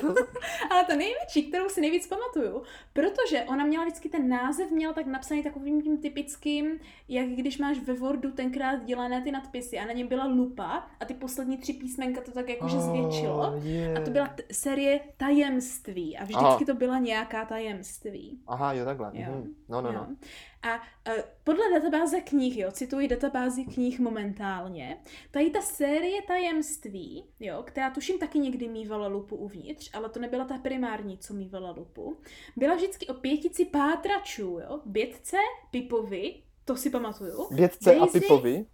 [0.03, 0.15] no.
[0.69, 5.05] ale ta největší, kterou si nejvíc pamatuju, protože ona měla vždycky ten název, měla tak
[5.05, 6.79] napsaný takovým tím typickým,
[7.09, 11.05] jak když máš ve Wordu tenkrát dělané ty nadpisy a na něm byla lupa a
[11.05, 13.53] ty poslední tři písmenka to tak jakože zvětšilo.
[13.57, 13.97] Oh, yeah.
[13.97, 16.59] A to byla t- série tajemství a vždycky Aha.
[16.65, 18.39] to byla nějaká tajemství.
[18.47, 19.21] Aha, jo, takhle.
[19.21, 19.31] Jo.
[19.31, 19.55] Mhm.
[19.69, 19.95] No, no, Jo.
[19.95, 20.15] no.
[20.63, 24.97] A uh, podle databáze knih, jo, cituji databázi knih momentálně,
[25.31, 30.45] tady ta série tajemství, jo, která tuším taky někdy mývala lupu uvnitř, ale to nebyla
[30.45, 32.17] ta primární, co mývala lupu,
[32.55, 35.37] byla vždycky o pětici pátračů, jo, Bětce,
[35.71, 38.65] Pipovi, to si pamatuju, Vědce a Daisy, Pipovi.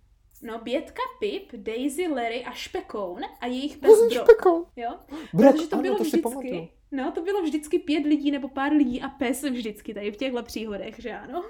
[0.41, 4.67] No Bětka, Pip, Daisy, Larry a Špekoun a jejich pes Drop, Špekou.
[4.75, 4.89] jo,
[5.33, 8.71] Brat, Protože to ano, bylo to vždycky, no to bylo vždycky pět lidí nebo pár
[8.73, 11.43] lidí a pes vždycky tady v těchto příhodech, že ano?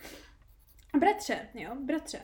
[0.98, 2.20] bratře, jo, bratře.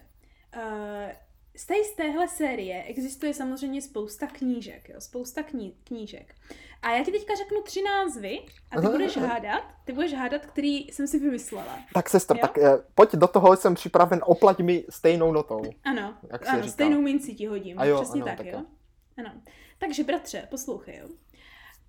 [0.57, 1.13] Uh,
[1.57, 6.35] z, té, z téhle série existuje samozřejmě spousta knížek, jo, spousta kní, knížek.
[6.83, 8.39] A já ti teďka řeknu tři názvy
[8.71, 11.79] a ty budeš hádat, ty budeš hádat, který jsem si vymyslela.
[11.95, 12.41] Tak sestr, Jo?
[12.41, 15.63] tak eh, pojď do toho, jsem připraven, oplať mi stejnou notou.
[15.85, 16.73] Ano, Jak ano říká.
[16.73, 18.53] stejnou minci ti hodím, A jo, přesně ano, tak, tak jo.
[18.59, 18.65] jo.
[19.19, 19.41] Ano.
[19.79, 21.09] Takže bratře, poslouchej, jo.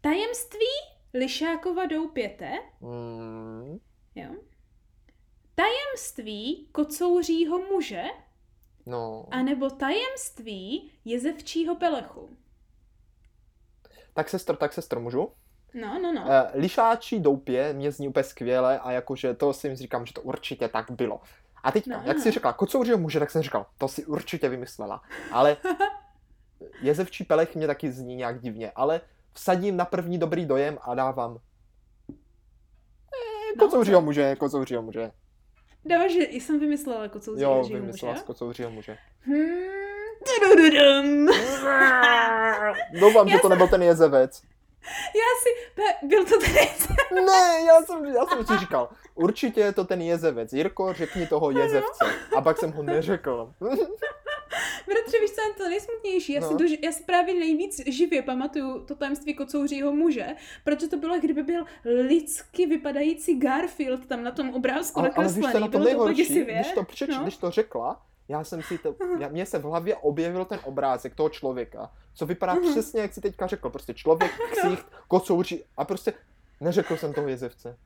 [0.02, 0.66] Tajemství
[1.14, 2.52] Lišákova doupěte,
[2.82, 3.80] Mm,
[4.16, 4.30] Jo.
[5.56, 8.04] Tajemství kocouřího muže,
[8.86, 12.30] no, anebo tajemství jezevčího pelechu.
[14.14, 15.32] tak sestr, tak sestr, můžu?
[15.74, 16.26] No, no, no.
[16.32, 20.68] Eh, lišáčí doupě mě zní úplně skvěle a jakože to si říkám, že to určitě
[20.68, 21.22] tak bylo.
[21.64, 22.24] A teď, No, no, jak no.
[22.24, 25.02] jsi řekla, kocouřího muže, tak jsem říkal, to si určitě vymyslela.
[25.32, 25.58] Ale
[26.82, 29.02] jezevčí pelech mě taky zní nějak divně, ale
[29.34, 31.38] vsadím na první dobrý dojem a dávám
[32.10, 32.14] eh,
[33.58, 35.12] No, kocouřího muže, kocouřího muže.
[35.86, 37.74] Dáváš, že jsem vymyslela kocouřího Jo, muže.
[37.74, 38.98] vymyslela z kocouřího muže.
[39.22, 39.38] Hmm.
[40.26, 41.28] tudududum.
[43.00, 44.42] Doufám, že Já to nebyl ten jezevec.
[45.16, 45.72] Já si...
[45.76, 50.02] Pe, byl to ten Ne, já jsem, já jsem si říkal, určitě je to ten
[50.02, 50.54] jezevec.
[50.54, 52.06] Jirko, řekni toho jezevce.
[52.36, 53.54] A pak jsem ho neřekl.
[54.88, 56.34] Bratře, víš, co je to nejsmutnější?
[56.34, 56.58] Já, si No.
[56.60, 60.28] dož, já si právě nejvíc živě pamatuju to tajemství kocouřího muže,
[60.64, 61.66] protože to bylo, kdyby byl
[62.08, 65.56] lidsky vypadající Garfield tam na tom obrázku ale, ale víš, nakreslený.
[65.56, 66.56] je na to bylo to nejhorší, děsivě.
[66.56, 67.24] když to, přeč, no.
[67.24, 71.16] když to řekla, já jsem si to, já, mně se v hlavě objevil ten obrázek
[71.16, 72.72] toho člověka, co vypadá Mhm.
[72.72, 76.14] přesně, jak si teďka řekl, prostě člověk, ksicht, kocouří a prostě
[76.62, 77.78] neřekl jsem toho jezevce.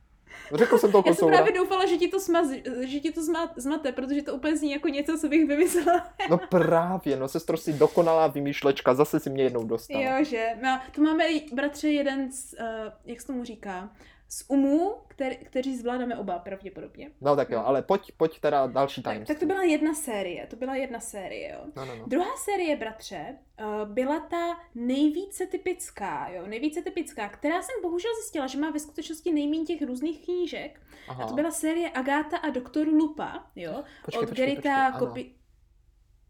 [0.54, 2.48] Řekl jsem toho Já jsem právě doufala, že ti to, smaz,
[2.82, 6.08] že ti to zma, zmate, protože to úplně zní jako něco, co bych vymyslela.
[6.30, 10.02] No právě, no sestro si dokonalá vymýšlečka, zase si mě jednou dostala.
[10.02, 10.48] Jo, že.
[10.64, 11.24] No, to máme,
[11.54, 13.90] bratře, jeden z, uh, jak se tomu říká,
[14.30, 17.12] z umů, který, kteří zvládáme oba pravděpodobně.
[17.22, 19.36] No tak jo, ale pojď, pojď teda další Tak, tajemství.
[19.36, 21.60] tak to byla jedna série, to byla jedna série, jo.
[21.76, 22.06] No, no, no.
[22.08, 28.48] Druhá série, bratře, uh, byla ta nejvíce typická, jo, nejvíce typická, která jsem bohužel zjistila,
[28.48, 30.82] že má ve skutečnosti nejméně těch různých knížek.
[31.08, 31.24] Aha.
[31.24, 34.92] A to byla série Agáta a doktor Lupa, jo, Počkej, od počkej, Gerita.
[34.92, 35.32] Kopi...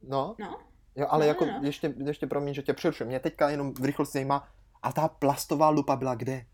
[0.04, 0.60] No, No,
[0.96, 1.60] jo, ale No, jako no.
[1.64, 3.06] ještě, ještě promiň, že tě přerušuji.
[3.06, 4.48] Mě teďka jenom v rychlosti zajímá,
[4.84, 6.46] a ta plastová lupa byla kde?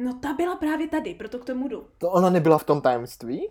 [0.00, 1.86] No ta byla právě tady, proto k tomu jdu.
[1.98, 3.50] To ona nebyla v tom tajemství?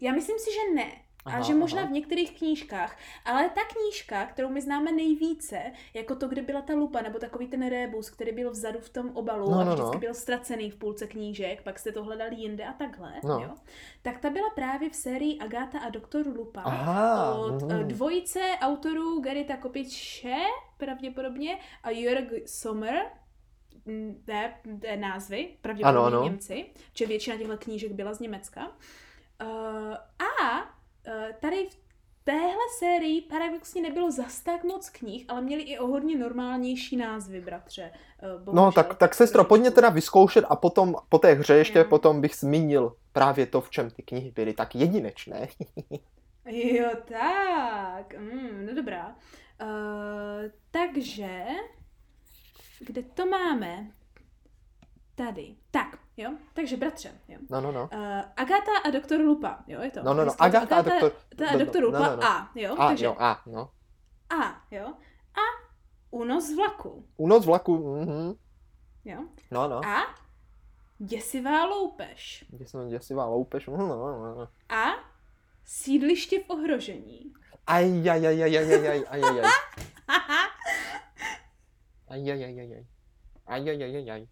[0.00, 0.92] Já myslím si, že ne.
[1.26, 1.88] Aha, a že možná aha.
[1.88, 2.96] v některých knížkách.
[3.24, 5.58] Ale ta knížka, kterou my známe nejvíce,
[5.94, 9.10] jako to, kde byla ta lupa, nebo takový ten rébus, který byl vzadu v tom
[9.14, 10.00] obalu no, no, a vždycky no.
[10.00, 13.40] byl ztracený v půlce knížek, pak jste to hledali jinde a takhle, no.
[13.40, 13.50] jo?
[14.02, 17.88] tak ta byla právě v sérii Agáta a doktor Lupa aha, od mm.
[17.88, 20.36] dvojice autorů Gerita Kopiče,
[20.76, 22.94] pravděpodobně, a Jörg Sommer,
[24.24, 26.24] té, té názvy, pravděpodobně ano, ano.
[26.24, 28.68] Němci, že většina těchto knížek byla z Německa.
[29.42, 29.48] Uh,
[30.38, 31.84] a uh, tady v
[32.24, 37.40] téhle sérii paradoxně nebylo zas tak moc knih, ale měli i o hodně normálnější názvy,
[37.40, 37.90] bratře.
[38.22, 38.64] Uh, bohužel.
[38.64, 41.84] no tak, tak sestro, pojďme teda vyzkoušet a potom po té hře ještě no.
[41.84, 45.48] potom bych zmínil právě to, v čem ty knihy byly tak jedinečné.
[46.46, 48.14] jo, tak.
[48.18, 49.16] Mm, no dobrá.
[49.62, 51.44] Uh, takže
[52.80, 53.90] kde to máme?
[55.14, 55.56] Tady.
[55.70, 56.30] Tak, jo?
[56.54, 57.38] Takže bratře, jo.
[57.50, 57.88] No, no, no.
[57.92, 57.98] Uh,
[58.36, 60.02] Agata a doktor Lupa, jo, je to?
[60.02, 60.32] No, no, no.
[60.38, 61.12] Agata, a doktor...
[61.36, 62.24] Ta, a doktor Lupa no, no, no.
[62.24, 62.74] A, jo?
[62.78, 63.70] A, takže, jo, A, no.
[64.30, 64.86] A, jo.
[65.34, 65.64] A
[66.10, 67.06] Unos vlaku.
[67.16, 68.34] Unos vlaku, mhm.
[69.04, 69.18] Jo?
[69.50, 69.84] No, no.
[69.84, 70.14] A
[70.98, 72.44] Děsivá loupež.
[72.48, 74.48] Děsivá, děsivá loupež, no, no, no, no.
[74.76, 74.84] A
[75.64, 77.32] Sídliště v ohrožení.
[77.66, 79.22] Aj, aj, aj, aj,
[82.08, 82.84] aj, aj, aj, aj, aj.
[83.46, 83.90] Ajajajajaj.
[83.90, 84.26] Ajajajajaj.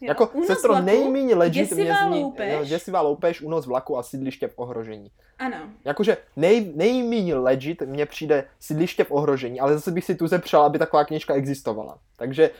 [0.00, 2.52] Jako, sestro, nejméně legit mě zní loupež.
[2.52, 5.10] Jo, děsivá loupež, unos vlaku a sídliště v ohrožení.
[5.38, 5.56] Ano.
[5.84, 10.62] Jakože nej, nejméně legit mně přijde sídliště v ohrožení, ale zase bych si tu zepřál,
[10.62, 11.98] aby taková knižka existovala.
[12.16, 12.50] Takže,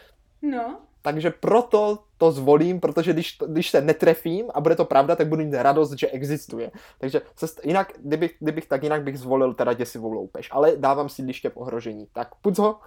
[0.43, 0.79] no.
[1.03, 5.45] takže proto to zvolím, protože když, když se netrefím a bude to pravda, tak budu
[5.45, 6.71] mít radost, že existuje.
[6.99, 11.51] Takže sest, jinak, kdybych, kdybych tak jinak bych zvolil teda děsivou loupež, ale dávám sídliště
[11.51, 12.07] v ohrožení.
[12.13, 12.81] Tak půjď ho.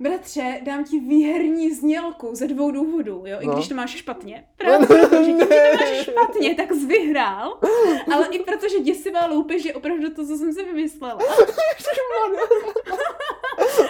[0.00, 3.54] Bratře, dám ti výherní znělku ze dvou důvodů, jo, i no.
[3.54, 4.48] když to máš špatně.
[4.56, 7.60] Právě proto, že když to máš špatně, tak jsi vyhrál,
[8.14, 11.18] ale i protože děsivá loupež je opravdu to, co jsem si vymyslela.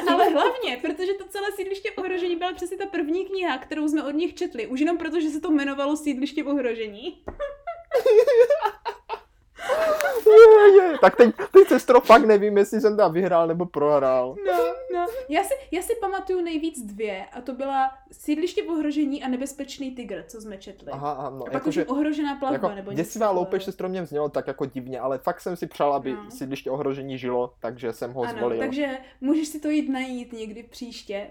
[0.08, 4.14] ale hlavně, protože to celé sídliště ohrožení byla přesně ta první kniha, kterou jsme od
[4.14, 7.22] nich četli, už jenom proto, že se to jmenovalo sídliště ohrožení.
[10.30, 10.98] je, je.
[11.00, 14.36] Tak teď, teď sestro, fakt nevím, jestli jsem tam vyhrál nebo prohrál.
[14.46, 15.06] No, no.
[15.28, 19.90] Já si, já si pamatuju nejvíc dvě a to byla Sídliště v ohrožení a Nebezpečný
[19.90, 20.92] tygr, co jsme četli.
[20.92, 21.42] Aha, aha no.
[21.42, 24.66] A pak jako, už ohrožená plavba, jako, nebo Děsivá loupež sestro mě vznělo tak jako
[24.66, 26.30] divně, ale fakt jsem si přál, aby no.
[26.30, 28.58] Sídliště ohrožení žilo, takže jsem ho ano, zvolil.
[28.58, 31.30] takže můžeš si to jít najít někdy příště.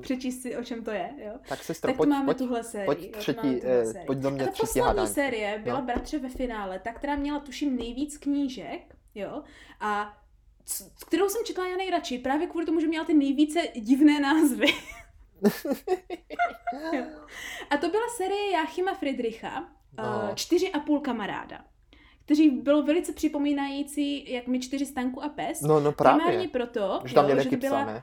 [0.00, 1.32] Přečíst si, o čem to je, jo.
[1.48, 2.86] Tak sestro, tak pojď, máme pojď, tuhle sérii.
[2.86, 4.06] Pojď, třetí, tuhle eh, sérii.
[4.06, 5.08] pojď do mě a ta třetí poslední hádání.
[5.08, 5.86] série byla no.
[5.86, 9.42] Bratře ve finále, ta, která měla tuším nejvíc knížek, jo,
[9.80, 10.18] a
[10.64, 14.66] c- kterou jsem četla já nejradši, právě kvůli tomu, že měla ty nejvíce divné názvy.
[17.70, 19.68] a to byla série Jáchyma Friedricha,
[19.98, 20.04] no.
[20.04, 21.64] uh, čtyři a půl kamaráda
[22.24, 25.60] kteří bylo velice připomínající, jak mi čtyři stanku a pes.
[25.60, 26.24] No, no právě.
[26.24, 28.02] Primárně proto, že tam jo, že to byla,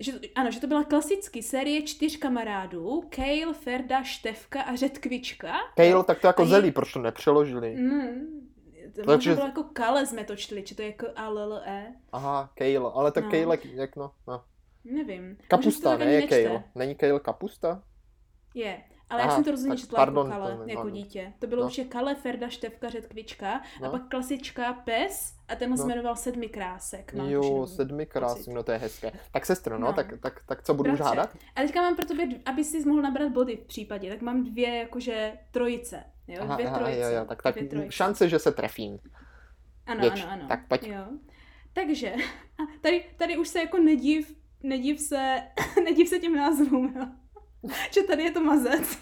[0.00, 5.54] že, ano, že to byla klasicky série čtyř kamarádů, Kale, Ferda, Števka a Řetkvička.
[5.76, 6.48] Kale, tak to jako je...
[6.48, 7.76] zelí, proč to nepřeložili?
[7.76, 8.48] Mm,
[8.94, 9.34] to možná že...
[9.34, 11.94] bylo jako Kale jsme to čtili, či to je jako A, L, L, E.
[12.12, 13.30] Aha, Kale, ale tak no.
[13.30, 14.44] Kale, jak no, no.
[14.84, 15.36] Nevím.
[15.48, 16.64] Kapusta, ne je Kale.
[16.74, 17.82] Není Kale kapusta?
[18.54, 18.82] Je.
[19.10, 21.32] Ale Aha, já jsem to rozhodně četla jako Kale, to, jako no, dítě.
[21.38, 21.68] To bylo no.
[21.68, 23.88] už Kale, Ferda, Števka, Řetkvička no.
[23.88, 25.76] a pak klasička Pes a ten no.
[25.76, 27.14] se jmenoval Sedmi krásek.
[27.14, 29.12] Mám jo, Sedmi krásek, no to je hezké.
[29.32, 29.92] Tak sestro, no, no.
[29.92, 31.36] Tak, tak, tak co budu už hádat?
[31.56, 34.76] A teďka mám pro tebe, aby si mohl nabrat body v případě, tak mám dvě
[34.76, 36.04] jakože trojice.
[36.28, 37.00] Jo, aha, dvě aha, trojice.
[37.00, 37.56] Jo, jo, tak, tak
[37.88, 38.98] šance, že se trefím.
[39.86, 40.22] Ano, Věč.
[40.22, 40.48] ano, ano.
[40.48, 40.86] Tak pojď.
[40.86, 41.04] Jo.
[41.72, 42.14] Takže,
[42.80, 45.42] tady, tady už se jako nediv, nediv se,
[45.84, 47.06] nediv se těm názvům, jo.
[47.90, 48.98] že tady je to mazec.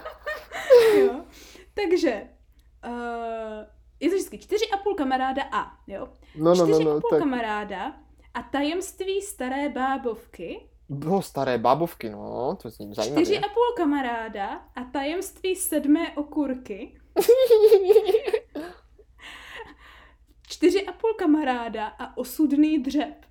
[0.98, 1.24] jo.
[1.74, 2.28] Takže,
[2.86, 3.64] uh,
[4.00, 6.08] je to vždycky čtyři a půl kamaráda a, jo.
[6.36, 7.18] No, no, čtyři no, no, a půl tak...
[7.18, 7.94] kamaráda
[8.34, 10.68] a tajemství staré bábovky.
[10.88, 13.22] Bylo staré bábovky, no, to zní zajímavé.
[13.22, 17.00] Čtyři a půl kamaráda a tajemství sedmé okurky.
[20.48, 23.26] čtyři a půl kamaráda a osudný dřep.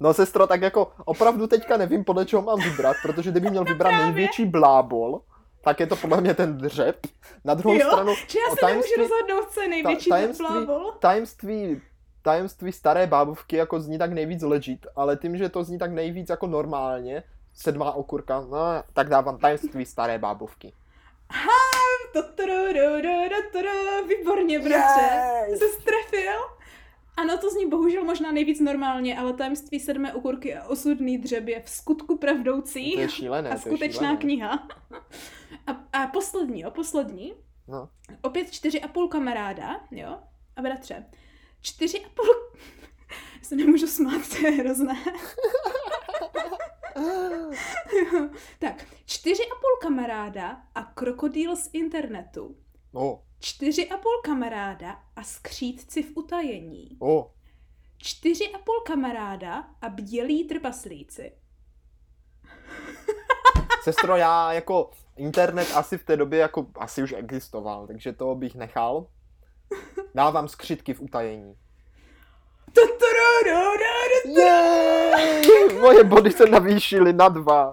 [0.00, 3.90] No sestro, tak jako opravdu teďka nevím, podle čeho mám vybrat, protože kdyby měl vybrat
[3.90, 5.20] největší blábol,
[5.64, 7.06] tak je to podle mě ten dřep.
[7.44, 8.14] Na druhou jo, stranu...
[8.26, 10.92] Či já se tajemství, nemůžu rozhodnout, co je největší ta, tajemství, blábol.
[10.98, 11.82] Tajemství,
[12.22, 16.30] tajemství staré bábovky jako zní tak nejvíc legit, ale tím, že to zní tak nejvíc
[16.30, 17.22] jako normálně,
[17.54, 18.58] sedmá okurka, no,
[18.92, 20.72] tak dávám tajemství staré bábovky.
[21.30, 21.72] Ha,
[24.08, 25.00] výborně, bratře.
[25.48, 25.58] Yes.
[25.58, 26.40] Jsi strefil?
[27.16, 31.62] Ano, to zní bohužel možná nejvíc normálně, ale tajemství sedmé okurky a osudný dřeb je
[31.62, 34.16] v skutku pravdoucí to je šílené, a skutečná šílené.
[34.16, 34.68] kniha.
[35.66, 37.34] A a poslední, jo, poslední.
[37.68, 37.88] No.
[38.22, 40.18] Opět čtyři a půl kamaráda, jo.
[40.56, 41.06] A bratře,
[41.60, 42.26] čtyři a půl...
[43.10, 45.04] Já se nemůžu smát, to je hrozné.
[48.58, 52.56] tak, čtyři a půl kamaráda a krokodýl z internetu.
[52.92, 53.18] Oh.
[53.44, 56.96] Čtyři a půl kamaráda a skřítci v utajení.
[56.98, 57.24] Oh.
[57.98, 61.32] Čtyři a půl kamaráda a bdělí trpaslíci.
[63.82, 68.54] Sestro, já jako internet asi v té době jako asi už existoval, takže to bych
[68.54, 69.06] nechal.
[70.14, 71.56] Dávám skřitky v utajení.
[75.80, 77.72] Moje body se navýšily na dva.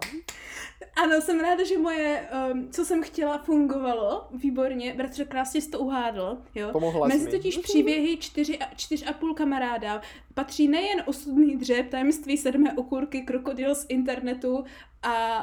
[1.04, 4.28] Ano, jsem ráda, že moje, um, co jsem chtěla, fungovalo.
[4.32, 6.38] Výborně, bratře, krásně jsi to uhádl.
[6.56, 6.70] Jo?
[6.72, 7.32] Pomohla Mezi mi.
[7.32, 10.02] totiž příběhy čtyři a, čtyř a půl kamaráda
[10.34, 14.64] patří nejen osudný dřeb, tajemství sedmé okurky, krokodil z internetu
[15.04, 15.38] a,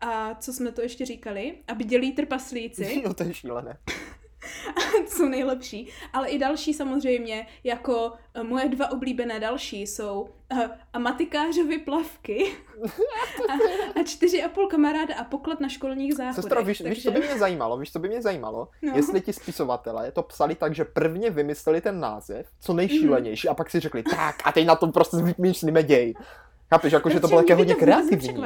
[0.00, 1.54] a co jsme to ještě říkali?
[1.68, 3.02] A bdělí trpaslíci.
[3.06, 3.78] No to je šílené.
[5.06, 5.88] jsou nejlepší.
[6.12, 10.60] Ale i další samozřejmě, jako eh, moje dva oblíbené další jsou uh,
[10.92, 12.52] a matikářovy plavky
[13.48, 13.52] a,
[14.00, 16.34] a čtyři a půl kamaráda a poklad na školních záchodech.
[16.34, 17.78] Sestro, víš, víš, co by mě zajímalo?
[17.78, 18.68] Víš, co by mě zajímalo?
[18.82, 18.92] No.
[18.96, 23.70] Jestli ti spisovatelé to psali tak, že prvně vymysleli ten název, co nejšílenější, a pak
[23.70, 26.14] si řekli, tak a teď na tom prostě vymýšlíme děj.
[26.70, 28.42] Chápeš, jako, že to bylo by hodně kreativní.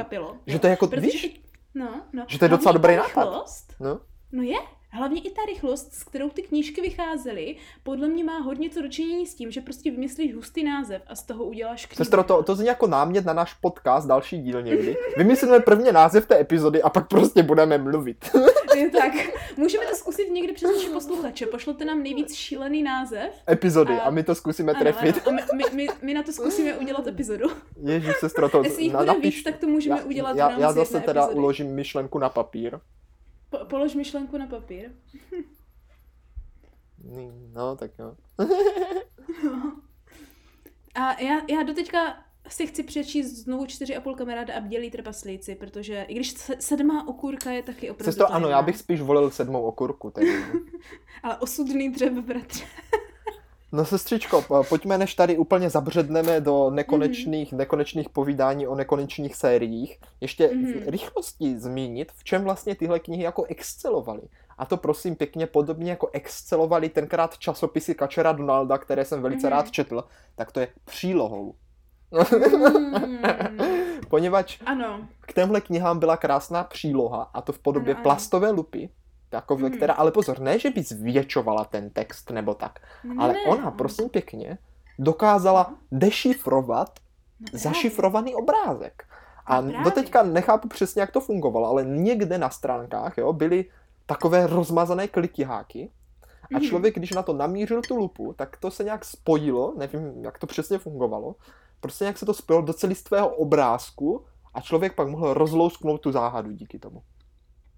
[0.47, 1.39] Že to je jako, Protože víš, i-
[1.75, 2.25] no, no.
[2.27, 3.45] že to je docela Hlavně dobrý nápad.
[3.79, 3.99] no,
[4.31, 4.57] No je,
[4.95, 9.25] hlavně i ta rychlost, s kterou ty knížky vycházely, podle mě má hodně co dočinění
[9.25, 11.97] s tím, že prostě vymyslíš hustý název a z toho uděláš knihu.
[11.97, 14.97] Sestro, to, to zní jako námět na náš podcast, další díl někdy.
[15.17, 18.29] Vymyslíme prvně název té epizody a pak prostě budeme mluvit.
[18.75, 19.11] Je tak.
[19.57, 21.45] Můžeme to zkusit někdy přes naše posluchače.
[21.45, 23.31] Pošlete nám nejvíc šílený název.
[23.49, 25.27] Epizody A- a my to zkusíme Ano, trefit.
[25.27, 25.37] ano.
[25.51, 27.47] A my, my, my, my, na to zkusíme udělat epizodu.
[27.83, 29.35] Ježíš, sestro, to Jestli jich bude napiš.
[29.35, 31.39] víc, tak to můžeme já, udělat já, já zase teda epizody.
[31.39, 32.79] uložím myšlenku na papír.
[33.59, 34.91] Po, polož myšlenku na papír.
[37.53, 38.15] No, tak jo.
[40.95, 45.55] A já, já doteďka si chci přečíst znovu čtyři a půl kamaráda a bdělí trpaslíci,
[45.55, 49.31] protože i když se- sedmá okurka je taky opravdu Sestro, ano, já bych spíš volil
[49.31, 50.11] sedmou okurku.
[50.11, 50.43] Tedy.
[51.23, 52.63] Ale osudný dřev, bratře.
[53.75, 57.57] No sestřičko, po- pojďme, než tady úplně zabředneme do nekonečných, Mhm.
[57.59, 60.73] nekonečných povídání o nekonečných sériích, ještě Mhm.
[60.73, 64.21] v rychlosti zmínit, v čem vlastně tyhle knihy jako excelovaly.
[64.57, 69.51] A to prosím pěkně podobně jako excelovaly tenkrát časopisy Kačera Donalda, které jsem velice Mhm.
[69.57, 70.03] rád četl,
[70.35, 71.55] tak to je přílohou.
[72.11, 73.17] Mm.
[74.09, 75.07] Poněvadž Ano.
[75.21, 78.03] k těmhle knihám byla krásná příloha, a to v podobě Ano, ano.
[78.03, 78.89] plastové lupy,
[79.35, 79.77] takové, Mhm.
[79.77, 83.71] která, ale pozor, ne, že by zvětšovala ten text nebo tak, Ne, ale ona, no.
[83.71, 84.57] prosím pěkně,
[84.99, 86.99] dokázala dešifrovat
[87.39, 89.03] No zašifrovaný obrázek.
[89.45, 93.65] A No doteďka nechápu přesně, jak to fungovalo, ale někde na stránkách jo, byly
[94.05, 95.89] takové rozmazané klikyháky
[96.43, 96.61] a Mhm.
[96.61, 100.47] člověk, když na to namířil tu lupu, tak to se nějak spojilo, nevím, jak to
[100.47, 101.35] přesně fungovalo,
[101.79, 104.23] prostě nějak se to spojilo do celistvého obrázku
[104.53, 107.01] a člověk pak mohl rozlousknout tu záhadu díky tomu.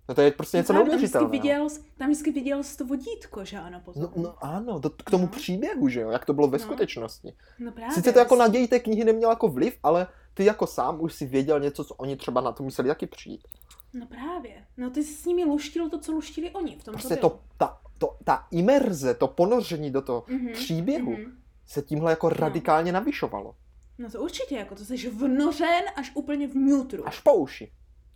[0.10, 1.32] No to je prostě něco Právě, tam vždycky neuvěřitelného.
[1.70, 4.02] viděl, tam vždycky viděl to vodítko, že ano, potom.
[4.04, 5.32] No, no ano, do, k tomu No.
[5.32, 6.64] příběhu, že jo, jak to bylo ve No.
[6.64, 7.34] skutečnosti.
[7.60, 7.96] no právě.
[7.96, 11.14] Sice to jako na děj té knihy nemělo jako vliv, ale ty jako sám už
[11.14, 13.48] si věděl něco, co oni třeba na to museli taky přijít.
[13.94, 14.66] No právě.
[14.78, 16.76] No ty jsi s nimi luštil to, co luštili oni.
[16.80, 21.38] V tom Prostě to, ta, to, ta imerze, to ponoření do toho Mhm, příběhu mhm.
[21.66, 23.56] se tímhle jako radikálně navyšovalo.
[23.98, 27.08] No to určitě, jako to jsi vnořen až úplně v nutru.
[27.08, 27.72] Až po uši.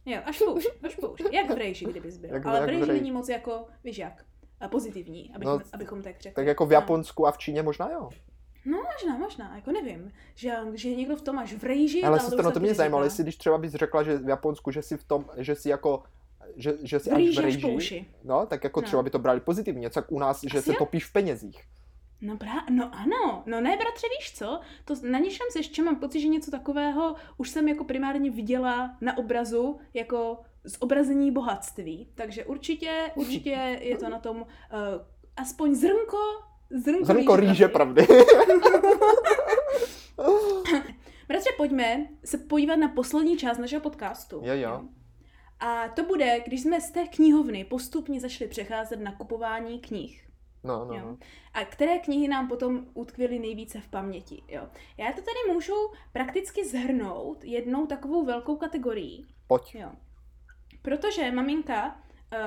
[0.05, 1.23] Jo, až po uši, až po uši.
[1.31, 2.29] Jak v rejži, kdybys byl.
[2.29, 4.25] Jak- Ale v v rejži není moc jako, víš jak,
[4.69, 6.35] pozitivní, abychom, No, abychom tak řekli.
[6.35, 6.73] Tak jako v No.
[6.73, 8.09] Japonsku a v Číně možná jo.
[8.65, 12.23] No možná, možná, jako nevím, že, že někdo v tom až v rejži, Ale to
[12.23, 14.81] no už to taky mě zajímalo, jestli když třeba bys řekla, že v Japonsku, že
[14.81, 16.03] si v tom, že si jako
[16.55, 18.85] že, že si V až rýži v až po rejži, no, tak jako No.
[18.87, 20.75] třeba by to brali pozitivně, co jak u nás, že Asi se jo.
[20.79, 21.63] topíš v penězích.
[22.21, 25.95] No, brá, no ano, no ne bratře, víš co, to na něčem se ještě mám
[25.95, 32.45] pocit, že něco takového už jsem jako primárně viděla na obrazu, jako zobrazení bohatství, takže
[32.45, 34.45] určitě, určitě je to na tom uh,
[35.37, 36.17] aspoň zrnko,
[36.69, 38.03] zrnko, Zrnko rýže pravdy.
[38.07, 38.23] pravdy.
[41.27, 44.41] Bratře, pojďme se podívat na poslední část našeho podcastu.
[44.43, 44.81] Jo, jo.
[45.59, 50.30] A to bude, když jsme z té knihovny postupně začali přecházet na kupování knih.
[50.63, 51.05] No, no, Jo.
[51.05, 51.17] no.
[51.53, 54.43] A které knihy nám potom utkvěly nejvíce v paměti.
[54.47, 54.67] Jo.
[54.97, 55.73] Já to tady můžu
[56.11, 59.25] prakticky zhrnout jednou takovou velkou kategorií.
[59.47, 59.75] Pojď.
[59.75, 59.91] Jo.
[60.81, 61.87] Protože maminka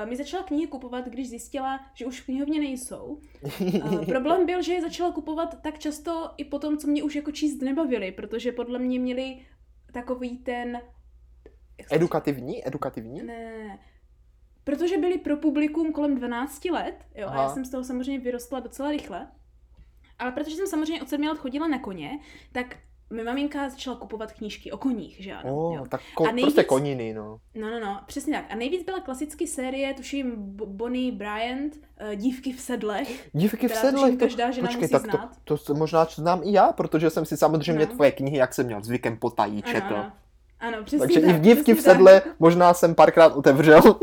[0.03, 3.19] uh, mi začala knihy kupovat, když zjistila, že už v knihovně nejsou.
[3.61, 7.31] Uh, problém byl, že je začala kupovat tak často i potom, co mě už jako
[7.31, 9.39] číst nebavili, protože podle mě měli
[9.93, 10.81] takový ten...
[11.91, 12.67] Edukativní?
[12.67, 13.23] Edukativní?
[13.23, 13.79] Ne,
[14.65, 17.49] protože byly pro publikum kolem 12 let, jo, a já Aha.
[17.53, 19.27] jsem z toho samozřejmě vyrostla docela rychle,
[20.19, 22.19] ale protože jsem samozřejmě od 7 let chodila na koně,
[22.51, 22.75] tak
[23.13, 25.55] mi maminka začala kupovat knížky o koních, že ano.
[25.57, 25.85] Oh, jo.
[25.89, 27.37] tak ko- A nejvíc- prostě koniny, no.
[27.55, 28.45] No, no, no, přesně tak.
[28.49, 33.29] A nejvíc byla klasicky série, tuším, Bo- Bonnie Bryant, uh, Dívky v sedlech.
[33.33, 35.31] Dívky v sedlech, tuším to, každá žena počkej, musí tak znát.
[35.43, 37.91] to, to možná znám i já, protože jsem si samozřejmě No.
[37.91, 39.85] tvoje knihy, jak jsem měl zvykem potají, četl.
[39.87, 39.97] ano.
[39.97, 40.11] Ano,
[40.83, 41.95] přesně Takže tak, i v dívky v přesně tak.
[41.97, 43.81] sedle možná jsem párkrát otevřel.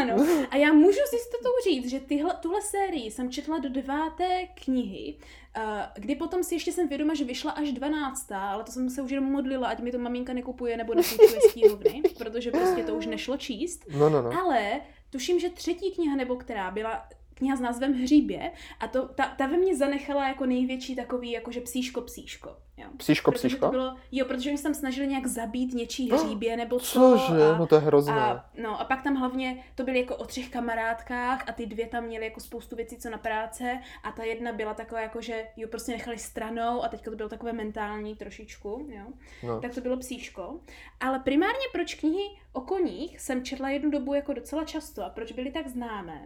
[0.00, 0.26] Ano.
[0.50, 5.16] A já můžu s jistotou říct, že tyhle, tuhle sérii jsem četla do deváté knihy,
[5.56, 9.02] eh, kdy potom si ještě jsem vědoma, že vyšla až dvanáctá, ale to jsem se
[9.02, 12.94] už jenom modlila, ať mi to maminka nekupuje nebo nepůjčuje z knihovny, protože prostě to
[12.94, 13.84] už nešlo číst.
[13.98, 14.30] No, no, no.
[14.40, 14.80] Ale
[15.10, 19.46] tuším, že třetí kniha nebo která byla kniha s názvem Hříbě a to, ta, ta
[19.46, 22.56] ve mně zanechala jako největší takový jakože psíško psíško.
[22.78, 22.88] Jo.
[22.96, 23.68] Psíško, Protože psíško?
[23.68, 27.00] bylo, jo, protože oni se tam snažili nějak zabít něčí Oh, hříbě nebo co.
[27.00, 27.42] Cože?
[27.54, 28.12] a- No to je hrozné.
[28.14, 31.86] a, no a pak tam hlavně to byly jako o třech kamarádkách a ty dvě
[31.86, 35.44] tam měly jako spoustu věcí, co na práce a ta jedna byla taková jako, že
[35.56, 39.04] ji prostě nechali stranou a teďka to bylo takové mentální trošičku, jo.
[39.42, 39.60] No.
[39.60, 40.60] Tak to bylo psíško.
[41.00, 42.22] Ale primárně proč knihy
[42.52, 46.22] o koních jsem četla jednu dobu jako docela často a proč byly tak známé,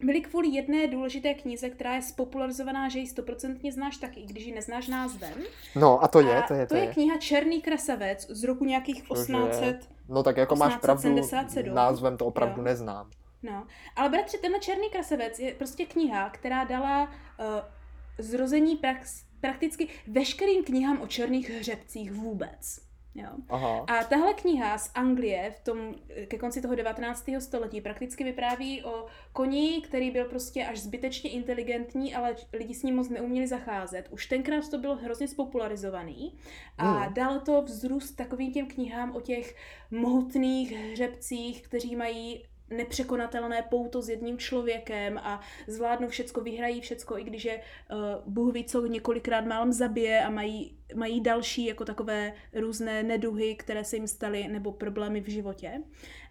[0.00, 4.44] byly kvůli jedné důležité knize, která je spopularizovaná, že ji stoprocentně znáš taky, i když
[4.44, 5.32] ji neznáš názvem.
[5.76, 9.02] no a to je, a to je, to je kniha Černý krasavec z roku nějakých
[9.02, 9.22] Cože?
[9.22, 11.74] 1800 No tak jako máš pravdu, 1877.
[11.74, 12.64] názvem to opravdu Jo.
[12.64, 13.10] neznám.
[13.42, 17.10] No, ale bratře, tenhle Černý krasavec je prostě kniha, která dala uh,
[18.18, 22.87] zrození prax, prakticky veškerým knihám o černých hřebcích vůbec.
[23.14, 23.28] Jo.
[23.48, 23.84] Aha.
[23.88, 25.94] A tahle kniha z Anglie v tom,
[26.28, 27.24] ke konci toho 19.
[27.38, 32.96] století prakticky vypráví o koni, který byl prostě až zbytečně inteligentní, ale lidi s ním
[32.96, 34.08] moc neuměli zacházet.
[34.10, 36.38] Už tenkrát to bylo hrozně spopularizovaný
[36.78, 37.14] a Hmm.
[37.14, 39.56] dalo to vzrůst takovým těm knihám o těch
[39.90, 47.24] mohutných hřebcích, kteří mají nepřekonatelné pouto s jedním člověkem a zvládnou všecko, vyhrají všecko, i
[47.24, 52.32] když je uh, Bůh ví, co několikrát málem zabije a mají, mají další jako takové
[52.54, 55.82] různé neduhy, které se jim staly, nebo problémy v životě.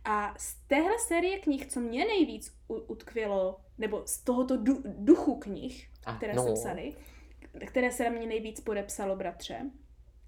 [0.05, 5.89] A z téhle série knih, co mě nejvíc utkvělo, nebo z tohoto du- duchu knih,
[6.17, 6.43] které no.
[6.43, 6.93] se psaly,
[7.65, 9.61] které se na mě nejvíc podepsalo, bratře,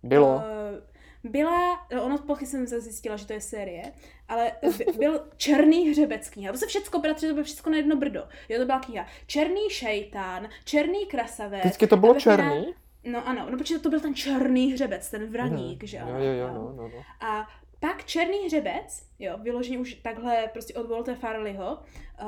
[0.03, 0.41] Bylo.
[0.45, 0.82] Eh,
[1.24, 3.91] byla, no, ono pochy jsem zjistila, že to je série,
[4.28, 6.51] ale by- byl Černý hřebec kniha.
[6.51, 8.24] To se všecko, bratře, to bylo všecko na jedno brdo.
[8.49, 9.05] Jo, to byla kniha.
[9.28, 11.59] Černý šejtán, Černý krasavec.
[11.61, 12.74] Vždycky to bylo černý?
[13.03, 15.88] No ano, no protože to byl ten černý hřebec, ten vraník, Mhm.
[15.88, 16.24] že Jo, ano.
[16.24, 17.03] jo, jo, no, no, no.
[17.28, 17.47] A
[17.80, 22.28] pak Černý hřebec, jo, vyloženě už takhle prostě od Walter Farleyho, uh,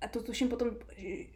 [0.00, 0.70] a to tuším potom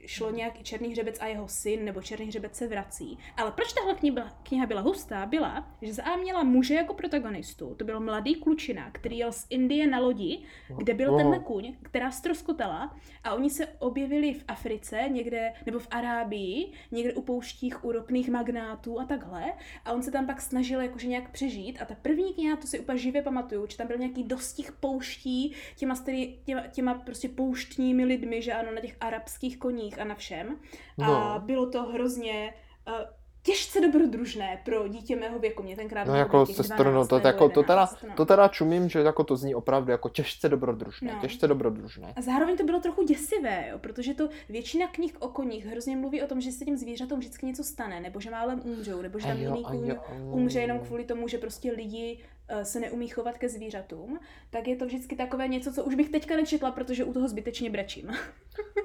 [0.07, 3.18] šlo nějaký Černý hřebec a jeho syn, nebo Černý hřebec se vrací.
[3.36, 5.26] Ale proč tahle kniha byla, kniha byla hustá?
[5.26, 9.46] Byla, že za A měla muže jako protagonistu, to byl mladý klučina, který jel z
[9.51, 10.42] Indie na lodi,
[10.78, 15.88] kde byl tenhle kůň, která stroskotala a oni se objevili v Africe, někde, nebo v
[15.90, 19.53] Arábii, někde u pouštích u ropných magnátů a takhle.
[19.84, 21.82] A on se tam pak snažil jakože nějak přežít.
[21.82, 25.55] A ta první kniha, to si úplně živě pamatuju, že tam byl nějaký dostih pouští
[25.76, 30.14] těma, stary, těma, těma prostě pouštními lidmi, že ano, na těch arabských koních a na
[30.14, 30.57] všem.
[31.03, 31.41] A No.
[31.47, 32.55] bylo to hrozně
[32.88, 32.95] uh,
[33.43, 35.62] těžce dobrodružné pro dítě mého věku.
[35.62, 38.14] Mě tenkrát No jako sestro, no 12 to, jako, to, teda, 11, no.
[38.14, 41.20] to teda čumím, že jako to zní opravdu jako těžce dobrodružné, No.
[41.20, 42.12] těžce dobrodružné.
[42.16, 46.22] A zároveň to bylo trochu děsivé, jo, protože to většina knih o koních hrozně mluví
[46.22, 49.26] o tom, že se těm zvířatům vždycky něco stane, nebo že málem umřou, nebo že
[49.26, 52.18] tam A jo, jiný a kůň umře jenom kvůli tomu, že prostě lidi
[52.62, 54.18] se neumí chovat ke zvířatům,
[54.51, 57.70] tak je to vždycky takové něco, co už bych teďka nečetla, protože u toho zbytečně
[57.70, 58.11] brečím.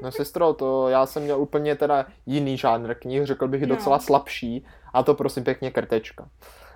[0.01, 3.67] No sestro, to já jsem měl úplně teda jiný žánr knih, řekl bych No.
[3.67, 6.29] docela slabší, a to prosím pěkně krtečka.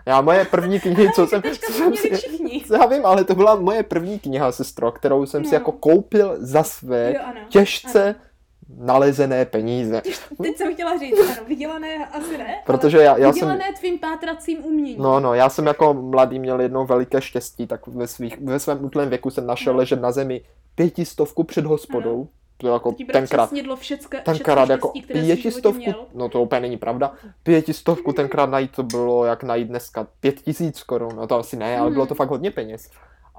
[0.05, 2.63] Já moje první knihy, co jsem, co jsem si, všichni.
[2.79, 5.55] já vím, ale to byla moje první kniha, sestro, kterou jsem si No.
[5.55, 7.39] jako koupil za své Jo, ano.
[7.49, 8.15] těžce
[8.77, 10.01] nalezené peníze.
[10.41, 14.65] Teď jsem chtěla říct, ano, vydělané asi ne, Protože já, já jsem, vydělané tvým pátracím
[14.65, 15.01] uměním.
[15.01, 18.85] no, no, já jsem jako mladý měl jednou veliké štěstí, tak ve, svých, ve svém
[18.85, 19.79] útlém věku jsem našel No.
[19.79, 20.41] ležet na zemi
[20.75, 22.27] pětistovku před hospodou.
[22.57, 26.77] To jako ti bratře tenkrát, snědlo všecko, tenkrát jako štěstí, pětistovku, no to úplně není
[26.77, 27.13] pravda,
[27.43, 31.79] pětistovku tenkrát najít to bylo jak najít dneska pět tisíc korun, no to asi ne,
[31.79, 32.89] ale bylo to fakt hodně peněz.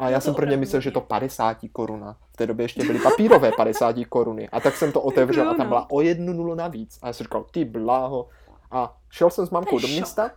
[0.01, 2.17] A já to jsem prvně myslel, že to 50 koruna.
[2.33, 4.49] V té době ještě byly papírové 50 koruny.
[4.49, 5.69] A tak jsem to otevřel a tam no.
[5.69, 6.99] byla o jednu nulu navíc.
[7.03, 8.29] A já jsem říkal, ty bláho.
[8.71, 10.31] A šel jsem s mamkou To do města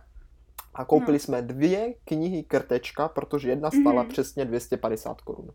[0.74, 1.18] a koupili No.
[1.18, 4.10] jsme dvě knihy krtečka, protože jedna stála Mhm.
[4.10, 5.50] přesně 250 korun.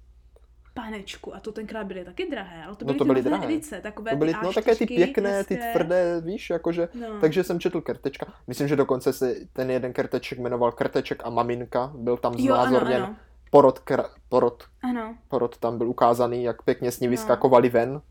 [0.73, 3.45] Panečku, a to tenkrát byly taky drahé, ale to No byly to ty byly drahé.
[3.45, 7.19] edice, takové To byly ty no, také ty A4, pěkné, ty tvrdé, víš, jakože No.
[7.21, 8.25] takže jsem četl krtečka.
[8.47, 11.91] Myslím, že dokonce se ten jeden krteček jmenoval Krteček a maminka.
[11.95, 13.15] Byl tam jo, ano, znázorněn ano.
[13.49, 17.11] Porod, kra, porod, Ano, porod tam byl ukázaný, jak pěkně s ní No.
[17.11, 18.01] vyskakovali ven.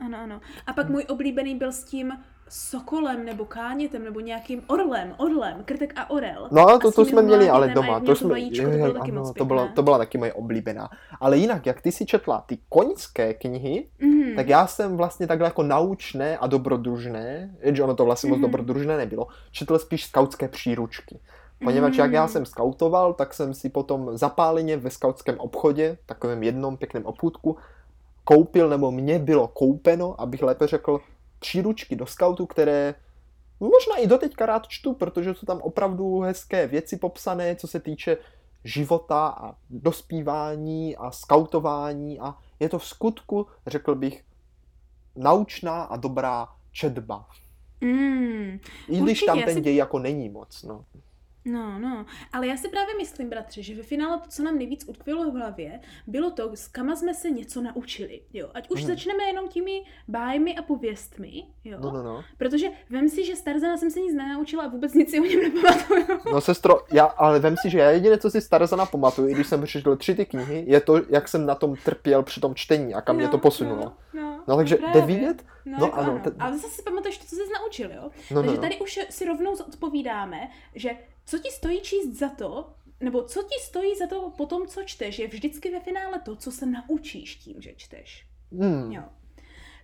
[0.00, 0.40] ano, ano.
[0.66, 2.12] A pak můj oblíbený byl s tím
[2.52, 6.48] sokolem nebo kánětem nebo nějakým orlem, orlem, krtek a orel.
[6.52, 8.00] No A to, to jsme měli ale doma.
[8.00, 10.88] To jsme, vajíčko, to bylo taky ano, moc to, byla, to byla taky moje oblíbená.
[11.20, 14.36] Ale jinak, jak ty si četla ty koňské knihy, Mhm.
[14.36, 18.42] tak já jsem vlastně takhle jako naučné a dobrodružné, že ono to vlastně moc Mhm.
[18.50, 21.20] dobrodružné nebylo, četl spíš skautské příručky.
[21.64, 22.32] Poněvadž jak já Mhm.
[22.32, 27.56] jsem skautoval, tak jsem si potom zapáleně ve skautském obchodě, takovém jednom pěkném obchůdku,
[28.24, 31.00] koupil, nebo mě bylo koupeno, abych lépe řekl,
[31.38, 32.94] příručky do skautu, které
[33.60, 38.16] možná i doteďka rád čtu, protože jsou tam opravdu hezké věci popsané, co se týče
[38.64, 44.24] života a dospívání a skautování a je to v skutku, řekl bych,
[45.16, 47.26] naučná a dobrá četba.
[47.80, 48.58] Mm.
[48.88, 50.84] I když Určitě, tam ten si- děj jako není moc, no.
[51.44, 54.84] No, no, ale já si právě myslím, bratře, že ve finále to, co nám nejvíc
[54.88, 58.50] utkvělo v hlavě, bylo to, s kama jsme se něco naučili, jo.
[58.54, 58.90] Ať už Mhm.
[58.90, 61.78] začneme jenom těmi bájmi a pověstmi, jo.
[61.82, 62.24] No, no, no.
[62.38, 65.24] Protože vem si, že z Tarzana jsem se nic nenaučila a vůbec nic si o
[65.24, 66.06] něm nepamatuju.
[66.32, 69.34] No sestro, já, ale vem si, že já jediné, co si z Tarzana pamatuju, i
[69.34, 72.54] když jsem přečetl tři ty knihy, je to, jak jsem na tom trpěl při tom
[72.54, 73.82] čtení a kam mě to posunulo.
[73.82, 75.00] No, no, No takže právě.
[75.00, 75.44] jde vidět?
[75.64, 76.20] No, No jako ano, ano.
[76.24, 78.02] te- Ale zase si pamatuješ to, co jsi naučil, jo?
[78.02, 78.62] No, no, Takže no.
[78.62, 80.90] tady už si rovnou odpovídáme, že
[81.26, 84.82] co ti stojí číst za to, nebo co ti stojí za to po tom, co
[84.84, 88.26] čteš, je vždycky ve finále to, co se naučíš tím, že čteš.
[88.52, 88.92] Hmm.
[88.92, 89.02] Jo.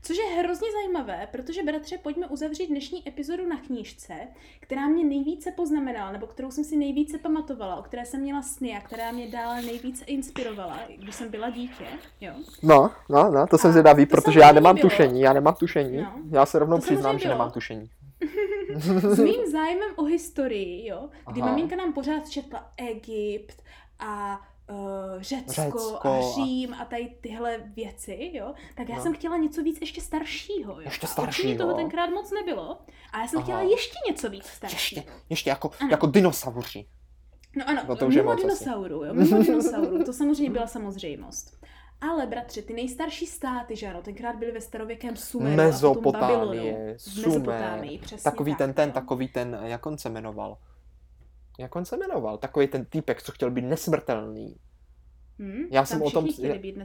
[0.02, 4.14] Což je hrozně zajímavé, protože bratře, pojďme uzavřít dnešní epizodu na knížce,
[4.60, 8.76] která mě nejvíce poznamenala, nebo kterou jsem si nejvíce pamatovala, o které jsem měla sny
[8.76, 11.84] a která mě dále nejvíce inspirovala, když jsem byla dítě.
[12.20, 12.32] Jo.
[12.62, 15.96] No, no, no, to jsem zvědavý, to protože já nemám bylo- tušení, já nemám tušení.
[15.96, 16.12] No.
[16.30, 17.90] Já se rovnou To přiznám, že nemám tušení.
[19.14, 21.50] S mým zájmem o historii, jo, kdy Aha.
[21.50, 23.62] maminka nám pořád četla Egypt
[23.98, 24.40] a
[24.70, 24.76] uh,
[25.22, 29.02] Řecko, Řecko a Řím a tady tyhle věci, jo, tak já No.
[29.02, 30.80] jsem chtěla něco víc ještě staršího, jo.
[30.84, 31.58] Ještě staršího.
[31.58, 32.78] toho tenkrát moc nebylo,
[33.12, 33.44] a já jsem Aha.
[33.44, 34.78] chtěla ještě něco víc staršího.
[35.02, 35.90] Ještě, ještě jako, Ano.
[35.90, 36.86] jako dinosauři.
[37.56, 41.66] No ano, No to mimo dinosaurů, jo, mimo dinosaurů, to samozřejmě byla samozřejmost.
[42.00, 46.52] Ale bratře, ty nejstarší státy, že ano, tenkrát byly ve starověkém Sumeru a potom Babylonu.
[46.52, 48.92] Mezopotámie, Sumer, Mezopotámii, přesně takový tak, ten, ten, jo.
[48.94, 50.58] takový ten, jak on se jmenoval?
[51.58, 52.38] Jak on se jmenoval?
[52.38, 54.56] Takový ten týpek, co chtěl být nesmrtelný.
[55.38, 55.68] Hm?
[55.70, 56.28] Já jsem, o tom,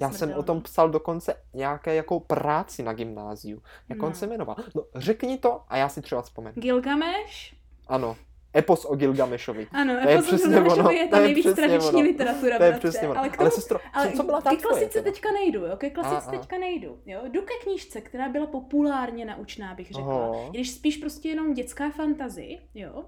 [0.01, 3.61] já, jsem o tom psal dokonce nějaké jako práci na gymnáziu.
[3.89, 4.15] Jak on No.
[4.15, 4.55] se jmenoval?
[4.75, 6.61] No, řekni to a já si třeba vzpomenu.
[6.61, 7.53] Gilgamesh?
[7.87, 8.17] Ano,
[8.57, 9.67] epos o Gilgamešovi.
[9.71, 11.99] Ano, To je Epos o přesně Gilgameshovi ono, je to ta je nejvíc tradiční ono.
[12.01, 12.89] literatura, To je bratře.
[12.89, 13.19] přesně ono.
[13.19, 15.11] Ale, k Ale tomu, sestro, ale co, co byla ta ke tvoje klasice teda?
[15.11, 15.77] teďka nejdu, jo?
[15.77, 16.31] Ke klasice A, a.
[16.31, 17.19] teďka nejdu, jo?
[17.31, 20.31] Jdu ke knížce, která byla populárně naučná, bych řekla.
[20.45, 23.03] I když spíš prostě jenom dětská fantazy, jo?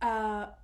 [0.00, 0.08] A,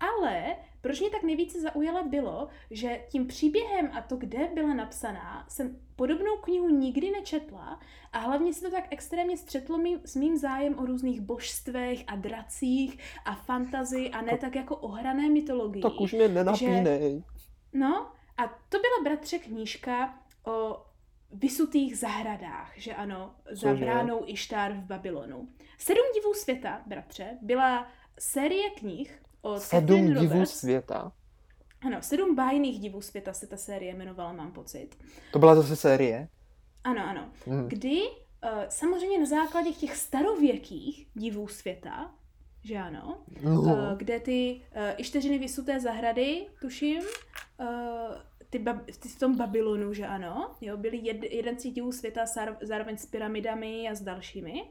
[0.00, 0.42] ale
[0.86, 5.78] proč mě tak nejvíce zaujala bylo, že tím příběhem a to, kde byla napsaná, jsem
[5.96, 7.80] podobnou knihu nikdy nečetla
[8.12, 12.16] a hlavně se to tak extrémně střetlo mým, s mým zájem o různých božstvech a
[12.16, 15.82] dracích a fantazy a ne Tak- tak jako o hrané mytologii.
[15.82, 17.22] Tak už mě nenapínej.
[17.72, 20.84] No a to byla bratře knížka o
[21.32, 25.48] vysutých zahradách, že ano, za bránou Ištar v Babylonu.
[25.78, 27.86] Sedm divů světa, bratře, byla
[28.18, 29.22] série knih
[29.54, 30.54] od Sedm Catherine divů Roberts.
[30.58, 31.12] světa.
[31.86, 34.88] Ano, sedm bájných divů světa se ta série jmenovala, mám pocit.
[35.32, 36.28] To byla zase série.
[36.84, 37.30] Ano, ano.
[37.46, 37.68] Hm.
[37.68, 38.10] Kdy uh,
[38.68, 42.10] samozřejmě na základě těch starověkých divů světa,
[42.64, 43.60] že ano, No.
[43.60, 47.02] uh, kde ty uh, Išteřiny vysuté zahrady, tuším,
[48.50, 51.92] ty, bab, ty v tom Babylonu, že ano, jo, byly jed, jeden z těch divů
[51.92, 54.70] světa záro- zároveň s pyramidami a s dalšími.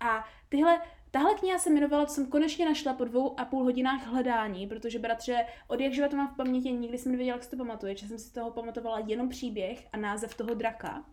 [0.00, 0.80] A tyhle,
[1.10, 4.98] tahle kniha se jmenovala, to jsem konečně našla po dvou a půl hodinách hledání, protože
[4.98, 8.08] bratře, od jak to mám v paměti, nikdy jsem nevěděla, jak se to pamatuje, že
[8.08, 11.04] jsem si z toho pamatovala jenom příběh a název toho draka.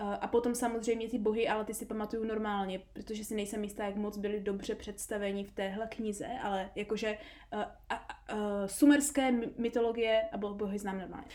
[0.00, 3.84] Uh, a potom samozřejmě ty bohy, ale ty si pamatuju normálně, protože si nejsem jistá,
[3.84, 7.18] jak moc byly dobře představeni v téhle knize, ale jakože
[7.52, 11.26] uh, a, a, uh, sumerské my- mytologie a bo- bohy znám normálně.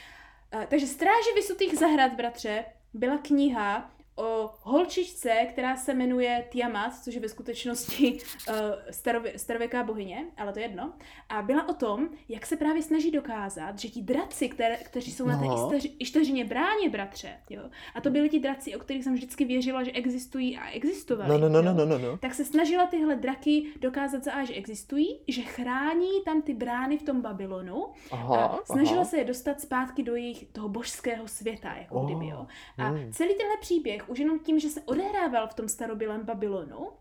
[0.56, 7.14] Uh, takže Stráže vysutých zahrad, bratře, byla kniha o holčičce, která se jmenuje Tiamat, což
[7.14, 8.18] je ve skutečnosti
[8.50, 8.56] uh,
[8.92, 10.94] starově, starověká bohyně, ale to je jedno.
[11.30, 15.26] A byla o tom, jak se právě snaží dokázat, že ti draci, které, kteří jsou
[15.26, 15.56] na té Aha.
[15.56, 17.62] Išteři- Išteřině bráně, bratře, jo,
[17.96, 21.30] a to byli ti draci, o kterých jsem vždycky věřila, že existují a existovali.
[21.30, 22.18] No, no, no, no, no, no, no.
[22.18, 26.98] Tak se snažila tyhle draky dokázat za A, že existují, že chrání tam ty brány
[26.98, 29.10] v tom Babylonu Aha, a snažila aha.
[29.10, 32.48] se je dostat zpátky do jejich toho božského světa, jako Oh, kdyby, jo.
[32.78, 33.12] A hmm.
[33.14, 36.92] celý tenhle příběh, už jenom tím, že se odehrával v tom starobylém Babylonu,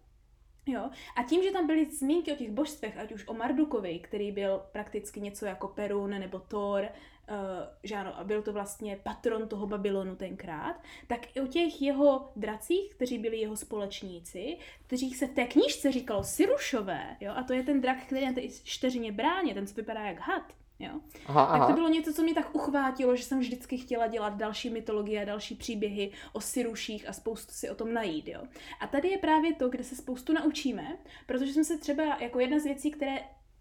[0.66, 0.90] Jo?
[1.16, 4.62] A tím, že tam byly zmínky o těch božstvech, ať už o Mardukovi, který byl
[4.72, 7.36] prakticky něco jako Perun nebo Thor, uh,
[7.84, 12.32] že ano, a byl to vlastně patron toho Babylonu tenkrát, tak i o těch jeho
[12.36, 17.32] dracích, kteří byli jeho společníci, kteří se v té knížce říkalo Sirušové, jo?
[17.36, 20.52] a to je ten drak, který na té čtyřině bráně, ten co vypadá jak had,
[20.80, 21.00] Jo?
[21.26, 21.58] Aha, aha.
[21.58, 25.22] Tak to bylo něco, co mě tak uchvátilo, že jsem vždycky chtěla dělat další mytologie
[25.22, 28.28] a další příběhy o Siruších a spoustu si o tom najít.
[28.28, 28.42] Jo?
[28.80, 32.58] A tady je právě to, kde se spoustu naučíme, protože jsme se třeba jako jedna
[32.58, 33.18] z věcí, které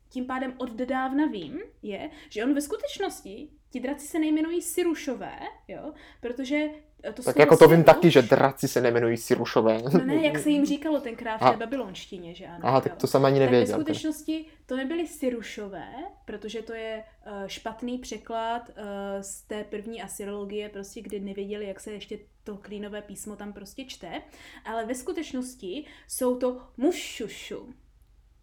[0.10, 5.40] tím pádem od dávna vím, je, že on ve skutečnosti, ti draci se nejmenují Sirušové,
[5.68, 6.70] jo, protože
[7.14, 9.82] to tak jako to vím taky, že draci se nemenují Sirušové.
[9.94, 12.60] No ne, jak se jim říkalo tenkrát v té babylonštině, že ano.
[12.62, 13.78] Aha, tak to jsem ani nevěděl.
[13.78, 15.88] Tak ve skutečnosti to nebyly Sirušové,
[16.26, 18.76] protože to je uh, špatný překlad uh,
[19.22, 23.86] z té první asyrologie, prostě kdy nevěděli, jak se ještě to klínové písmo tam prostě
[23.86, 24.22] čte,
[24.66, 27.74] ale ve skutečnosti jsou to mušušu.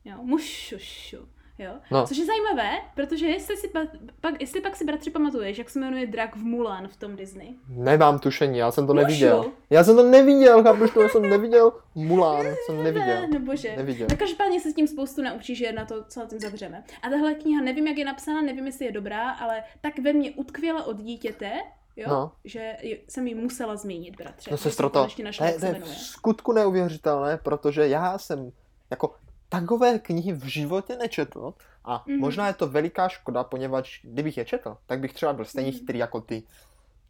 [0.05, 1.29] Jo, mušušu.
[1.59, 1.71] Jo?
[1.91, 2.07] No.
[2.07, 3.81] Což je zajímavé, protože jestli, si pa,
[4.21, 7.55] pak, jestli pak si bratři pamatuješ, jak se jmenuje drak v Mulan v tom Disney?
[7.69, 9.07] Nemám tušení, já jsem to Mušu.
[9.07, 9.53] neviděl.
[9.71, 13.29] Já jsem to neviděl, chápeš to, já jsem neviděl Mulan, jsem neviděl.
[13.33, 13.77] No bože.
[13.77, 14.07] Neviděl.
[14.11, 16.85] No každopádně se s tím spoustu naučíš, že na to, co na tím zavřeme.
[17.03, 20.31] A tahle kniha, nevím, jak je napsána, nevím, jestli je dobrá, ale tak ve mně
[20.31, 21.53] utkvěla od dítěte,
[21.97, 22.09] Jo?
[22.09, 22.33] No.
[22.45, 22.77] Že
[23.09, 24.51] jsem ji musela zmínit, bratře.
[24.51, 28.53] No sestro, to, to, je, to je v skutku neuvěřitelné, protože já jsem
[28.91, 29.15] jako
[29.49, 32.19] takové knihy v životě nečetl a mm.
[32.19, 35.79] možná je to veliká škoda, poněvadž kdybych je četl, tak bych třeba byl stejně mm.
[35.79, 36.43] chytrý jako ty.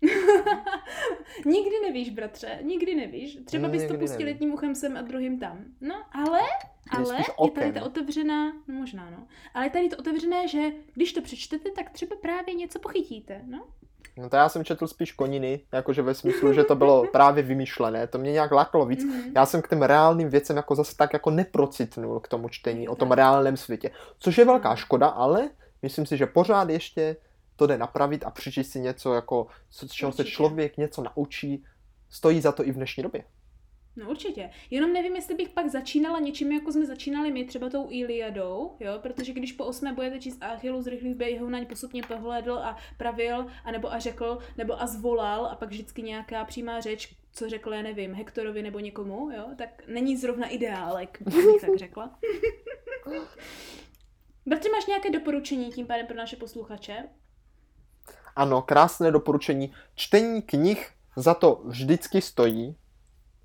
[1.46, 3.38] nikdy nevíš, bratře, nikdy nevíš.
[3.44, 5.64] Třeba bys to pustil jedním uchem sem a druhým tam.
[5.80, 6.40] No, ale,
[6.90, 11.12] ale je tady ta otevřená, no možná no, ale je tady to otevřené, že když
[11.12, 13.66] to přečtete, tak třeba právě něco pochytíte, no.
[14.18, 18.06] No to já jsem četl spíš koniny, jakože ve smyslu, že to bylo právě vymyšlené,
[18.06, 19.04] to mě nějak lákalo víc.
[19.04, 19.32] Mm-hmm.
[19.34, 22.96] Já jsem k těm reálným věcem jako zase tak jako neprocitnul k tomu čtení o
[22.96, 24.76] tom reálném světě, což je velká mhm.
[24.76, 25.50] škoda, ale
[25.82, 27.16] myslím si, že pořád ještě
[27.56, 31.64] to jde napravit a přečíst si něco, jako, z čeho se člověk něco naučí,
[32.10, 33.24] stojí za to i v dnešní době.
[33.96, 34.50] No určitě.
[34.70, 38.92] Jenom nevím, jestli bych pak začínala něčím, jako jsme začínali my, třeba tou Iliadou, jo,
[39.02, 42.76] protože když po osmé budete číst Achillu z rychlých běhů, na ně postupně pohledl a
[42.96, 47.74] pravil, anebo a řekl, nebo a zvolal a pak vždycky nějaká přímá řeč, co řekl,
[47.74, 52.18] já nevím, Hektorovi nebo někomu, jo, tak není zrovna ideálek, bych tak řekla.
[54.46, 57.04] Bratře, máš nějaké doporučení tím pádem pro naše posluchače?
[58.36, 59.72] Ano, krásné doporučení.
[59.94, 62.76] Čtení knih za to vždycky stojí,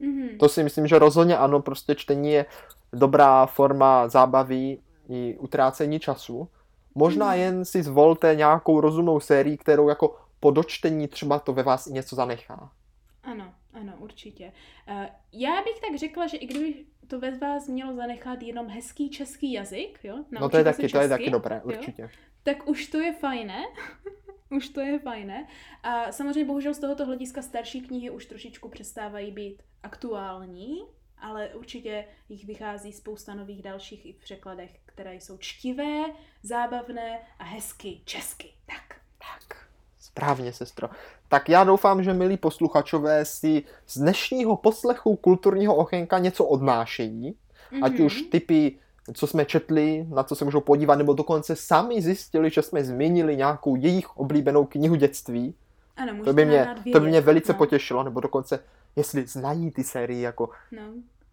[0.02, 0.38] Mm-hmm.
[0.38, 2.46] To si myslím, že rozhodně ano, prostě čtení je
[2.94, 4.78] dobrá forma zábavy
[5.10, 6.48] i utrácení času.
[6.96, 7.40] Možná mm-hmm.
[7.40, 11.94] jen si zvolte nějakou rozumnou sérii, kterou jako po dočtení třeba to ve vás i
[11.94, 12.72] něco zanechá.
[13.24, 14.52] Ano, ano, určitě.
[14.90, 19.10] Uh, já bych tak řekla, že i kdyby to ve vás mělo zanechat jenom hezký
[19.10, 20.16] český jazyk, jo?
[20.32, 22.02] No to je taky, česky, to je taky dobré, určitě.
[22.02, 22.08] Jo?
[22.44, 23.64] Tak už to je fajné.
[24.58, 25.48] už to je fajné.
[25.84, 30.82] A samozřejmě bohužel z tohoto hlediska starší knihy už trošičku přestávají být aktuální,
[31.18, 36.04] ale určitě jich vychází spousta nových dalších i v překladech, které jsou čtivé,
[36.44, 38.54] zábavné a hezky česky.
[38.66, 39.02] Tak.
[39.18, 39.68] Tak.
[40.00, 40.90] Správně, sestro.
[41.28, 47.36] Tak já doufám, že milí posluchačové si z dnešního poslechu kulturního okénka něco odnášejí,
[47.72, 47.86] mm-hmm.
[47.86, 48.80] ať už typy
[49.14, 53.38] co jsme četli, na co se můžou podívat, nebo dokonce sami zjistili, že jsme změnili
[53.38, 55.56] nějakou jejich oblíbenou knihu dětství.
[55.98, 57.58] Ano, to by mě, to by mě velice no.
[57.58, 58.60] potěšilo, nebo dokonce,
[58.96, 60.82] jestli znají ty série jako no.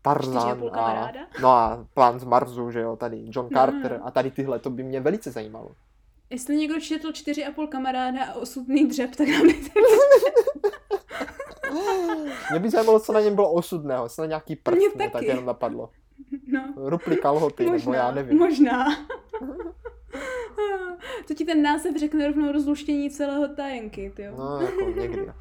[0.03, 4.07] Tarzan a, no a Plán z Marsu, že jo, tady John no, Carter no, no.
[4.07, 5.71] a tady tyhle, to by mě velice zajímalo.
[6.31, 9.43] Jestli někdo četl čtyři a půl kamaráda a osudný dřep, tak nám
[12.51, 15.23] Mě by zajímalo, co na něm bylo osudného, jestli na nějaký prst mě, mě tak
[15.23, 15.91] jenom napadlo.
[16.53, 16.75] No.
[16.77, 18.39] Rupli kalhoty, možná, nebo já nevím.
[18.39, 18.87] Možná.
[21.29, 24.35] to ti ten název řekne rovnou rozluštění celého tajenky, jo.
[24.39, 25.33] No, jako někdy.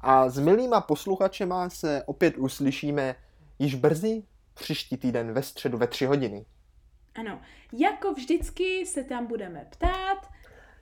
[0.00, 3.14] A s milýma posluchačema se opět uslyšíme
[3.58, 4.22] již brzy
[4.54, 6.44] příští týden ve středu ve tři hodiny.
[7.14, 7.40] Ano,
[7.72, 10.28] jako vždycky se tam budeme ptát,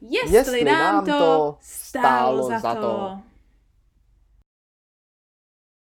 [0.01, 2.81] jestli, jestli nám to stálo za to.
[2.81, 3.19] to.